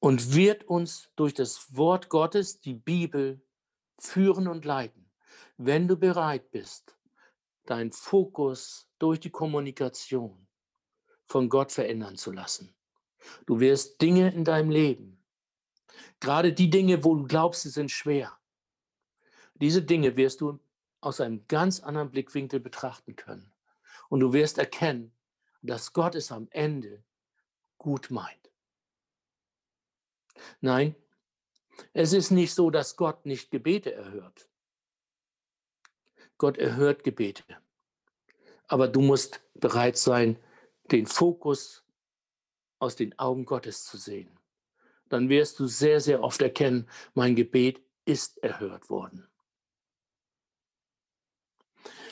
und 0.00 0.34
wird 0.34 0.64
uns 0.64 1.10
durch 1.16 1.34
das 1.34 1.76
Wort 1.76 2.08
Gottes, 2.08 2.60
die 2.60 2.74
Bibel, 2.74 3.40
führen 3.98 4.48
und 4.48 4.64
leiten, 4.64 5.10
wenn 5.58 5.86
du 5.86 5.96
bereit 5.96 6.50
bist, 6.50 6.96
deinen 7.66 7.92
Fokus 7.92 8.88
durch 8.98 9.20
die 9.20 9.30
Kommunikation 9.30 10.48
von 11.26 11.48
Gott 11.48 11.70
verändern 11.70 12.16
zu 12.16 12.32
lassen. 12.32 12.74
Du 13.46 13.60
wirst 13.60 14.00
Dinge 14.00 14.32
in 14.32 14.44
deinem 14.44 14.70
Leben, 14.70 15.22
gerade 16.18 16.52
die 16.54 16.70
Dinge, 16.70 17.04
wo 17.04 17.14
du 17.14 17.26
glaubst, 17.26 17.62
sie 17.62 17.68
sind 17.68 17.90
schwer, 17.90 18.36
diese 19.54 19.82
Dinge 19.82 20.16
wirst 20.16 20.40
du 20.40 20.58
aus 21.02 21.20
einem 21.20 21.46
ganz 21.46 21.80
anderen 21.80 22.10
Blickwinkel 22.10 22.60
betrachten 22.60 23.16
können. 23.16 23.52
Und 24.08 24.20
du 24.20 24.32
wirst 24.32 24.58
erkennen, 24.58 25.12
dass 25.62 25.92
Gott 25.92 26.14
es 26.14 26.32
am 26.32 26.48
Ende 26.50 27.04
gut 27.78 28.10
meint. 28.10 28.49
Nein, 30.60 30.94
es 31.92 32.12
ist 32.12 32.30
nicht 32.30 32.54
so, 32.54 32.70
dass 32.70 32.96
Gott 32.96 33.26
nicht 33.26 33.50
Gebete 33.50 33.94
erhört. 33.94 34.48
Gott 36.38 36.58
erhört 36.58 37.04
Gebete. 37.04 37.44
Aber 38.66 38.88
du 38.88 39.00
musst 39.00 39.42
bereit 39.54 39.96
sein, 39.96 40.38
den 40.90 41.06
Fokus 41.06 41.84
aus 42.78 42.96
den 42.96 43.18
Augen 43.18 43.44
Gottes 43.44 43.84
zu 43.84 43.96
sehen. 43.96 44.38
Dann 45.08 45.28
wirst 45.28 45.58
du 45.58 45.66
sehr, 45.66 46.00
sehr 46.00 46.22
oft 46.22 46.40
erkennen, 46.40 46.88
mein 47.14 47.36
Gebet 47.36 47.82
ist 48.04 48.38
erhört 48.38 48.88
worden. 48.90 49.28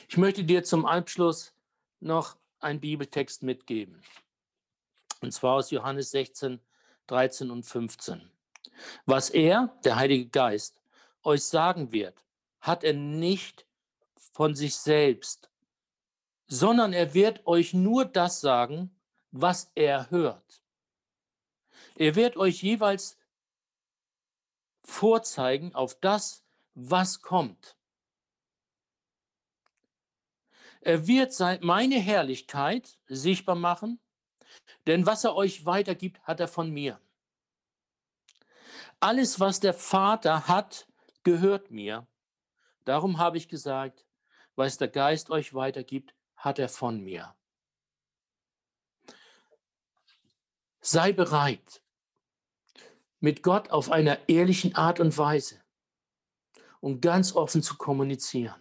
Ich 0.07 0.17
möchte 0.17 0.43
dir 0.43 0.63
zum 0.63 0.85
Abschluss 0.85 1.53
noch 1.99 2.37
einen 2.59 2.79
Bibeltext 2.79 3.43
mitgeben. 3.43 4.01
Und 5.21 5.33
zwar 5.33 5.55
aus 5.55 5.71
Johannes 5.71 6.11
16, 6.11 6.59
13 7.09 7.51
und 7.51 7.63
15. 7.63 8.29
Was 9.05 9.29
er, 9.29 9.77
der 9.83 9.97
Heilige 9.97 10.27
Geist, 10.29 10.81
euch 11.23 11.43
sagen 11.43 11.91
wird, 11.91 12.23
hat 12.61 12.83
er 12.83 12.93
nicht 12.93 13.65
von 14.31 14.55
sich 14.55 14.75
selbst 14.75 15.49
sondern 16.49 16.93
er 16.93 17.13
wird 17.13 17.45
euch 17.45 17.73
nur 17.73 18.05
das 18.05 18.41
sagen, 18.41 18.91
was 19.31 19.71
er 19.75 20.09
hört. 20.09 20.63
Er 21.95 22.15
wird 22.15 22.37
euch 22.37 22.63
jeweils 22.63 23.17
vorzeigen 24.83 25.75
auf 25.75 25.99
das, 25.99 26.43
was 26.73 27.21
kommt. 27.21 27.77
Er 30.81 31.05
wird 31.05 31.37
meine 31.61 31.99
Herrlichkeit 31.99 32.97
sichtbar 33.07 33.55
machen, 33.55 33.99
denn 34.87 35.05
was 35.05 35.23
er 35.23 35.35
euch 35.35 35.65
weitergibt, 35.65 36.21
hat 36.23 36.39
er 36.39 36.47
von 36.47 36.69
mir. 36.71 36.99
Alles, 38.99 39.39
was 39.39 39.59
der 39.59 39.73
Vater 39.73 40.47
hat, 40.47 40.87
gehört 41.23 41.71
mir. 41.71 42.07
Darum 42.85 43.17
habe 43.17 43.37
ich 43.37 43.47
gesagt, 43.47 44.05
was 44.55 44.77
der 44.77 44.87
Geist 44.89 45.29
euch 45.29 45.53
weitergibt, 45.53 46.13
hat 46.35 46.59
er 46.59 46.69
von 46.69 47.01
mir. 47.01 47.35
Sei 50.81 51.11
bereit, 51.13 51.81
mit 53.19 53.43
Gott 53.43 53.69
auf 53.69 53.91
einer 53.91 54.17
ehrlichen 54.27 54.75
Art 54.75 54.99
und 54.99 55.17
Weise 55.17 55.61
und 56.79 57.01
ganz 57.01 57.35
offen 57.35 57.61
zu 57.61 57.77
kommunizieren. 57.77 58.59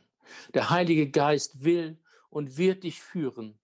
Der 0.55 0.71
Heilige 0.71 1.11
Geist 1.11 1.65
will 1.65 1.99
und 2.29 2.59
wird 2.59 2.85
dich 2.85 3.01
führen, 3.01 3.59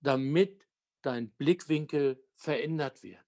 damit 0.00 0.67
dein 1.02 1.30
Blickwinkel 1.30 2.22
verändert 2.34 3.02
wird, 3.02 3.24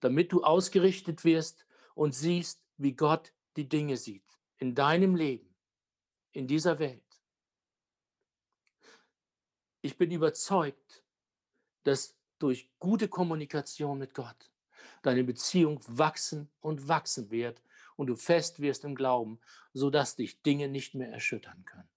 damit 0.00 0.32
du 0.32 0.42
ausgerichtet 0.42 1.24
wirst 1.24 1.66
und 1.94 2.14
siehst, 2.14 2.62
wie 2.76 2.94
Gott 2.94 3.32
die 3.56 3.68
Dinge 3.68 3.96
sieht 3.96 4.24
in 4.58 4.74
deinem 4.74 5.14
Leben, 5.14 5.54
in 6.32 6.46
dieser 6.46 6.78
Welt. 6.78 7.02
Ich 9.80 9.96
bin 9.96 10.10
überzeugt, 10.10 11.04
dass 11.84 12.16
durch 12.38 12.70
gute 12.78 13.08
Kommunikation 13.08 13.98
mit 13.98 14.14
Gott 14.14 14.50
deine 15.02 15.24
Beziehung 15.24 15.80
wachsen 15.86 16.50
und 16.60 16.88
wachsen 16.88 17.30
wird 17.30 17.62
und 17.96 18.08
du 18.08 18.16
fest 18.16 18.60
wirst 18.60 18.84
im 18.84 18.94
Glauben, 18.94 19.40
sodass 19.72 20.16
dich 20.16 20.42
Dinge 20.42 20.68
nicht 20.68 20.94
mehr 20.94 21.10
erschüttern 21.10 21.64
können. 21.64 21.88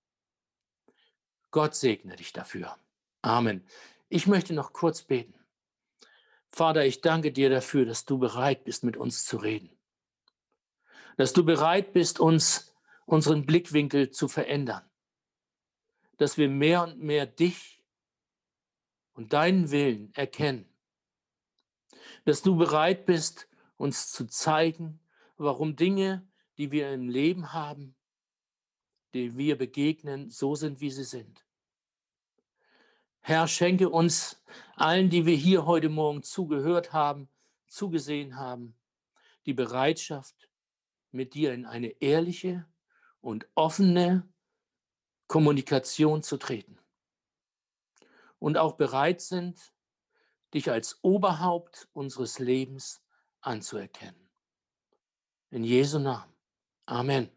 Gott 1.52 1.76
segne 1.76 2.16
dich 2.16 2.32
dafür. 2.32 2.78
Amen. 3.22 3.64
Ich 4.13 4.28
möchte 4.28 4.54
noch 4.54 4.74
kurz 4.74 5.04
beten. 5.04 5.34
Vater, 6.50 6.86
ich 6.86 7.00
danke 7.00 7.32
dir 7.32 7.50
dafür, 7.50 7.86
dass 7.86 8.04
du 8.04 8.19
bereit 8.19 8.65
bist, 8.65 8.84
mit 8.84 8.97
uns 8.97 9.24
zu 9.24 9.38
reden. 9.38 9.80
Dass 11.15 11.32
du 11.32 11.45
bereit 11.45 11.93
bist, 11.93 12.19
uns 12.19 12.76
unseren 13.06 13.45
Blickwinkel 13.45 14.12
zu 14.12 14.28
verändern. 14.28 14.84
Dass 16.17 16.38
wir 16.38 16.50
mehr 16.50 16.84
und 16.84 17.00
mehr 17.00 17.26
dich 17.26 17.86
und 19.13 19.32
deinen 19.32 19.71
Willen 19.71 20.13
erkennen. 20.13 20.67
Dass 22.26 22.41
du 22.41 22.58
bereit 22.58 23.06
bist, 23.06 23.47
uns 23.78 24.12
zu 24.12 24.28
zeigen, 24.28 25.00
warum 25.38 25.78
Dinge, 25.78 26.30
die 26.58 26.74
wir 26.74 26.91
im 26.91 27.08
Leben 27.08 27.54
haben, 27.54 27.95
die 29.13 29.38
wir 29.38 29.58
begegnen, 29.58 30.30
so 30.30 30.56
sind, 30.56 30.82
wie 30.82 30.91
sie 30.91 31.06
sind. 31.06 31.45
Herr, 33.24 33.48
schenke 33.48 33.90
uns 33.90 34.42
allen, 34.76 35.12
die 35.12 35.28
wir 35.28 35.36
hier 35.36 35.66
heute 35.68 35.90
Morgen 35.90 36.24
zugehört 36.24 36.92
haben, 36.92 37.30
zugesehen 37.68 38.36
haben, 38.36 38.76
die 39.46 39.54
Bereitschaft, 39.54 40.50
mit 41.12 41.34
dir 41.34 41.54
in 41.54 41.66
eine 41.66 41.90
ehrliche 42.02 42.66
und 43.20 43.48
offene 43.54 44.28
Kommunikation 45.28 46.24
zu 46.24 46.38
treten. 46.38 46.80
Und 48.40 48.58
auch 48.58 48.74
bereit 48.74 49.22
sind, 49.22 49.74
dich 50.54 50.72
als 50.72 51.00
Oberhaupt 51.04 51.90
unseres 51.94 52.40
Lebens 52.40 53.04
anzuerkennen. 53.42 54.30
In 55.52 55.64
Jesu 55.64 56.00
Namen. 56.00 56.34
Amen. 56.86 57.30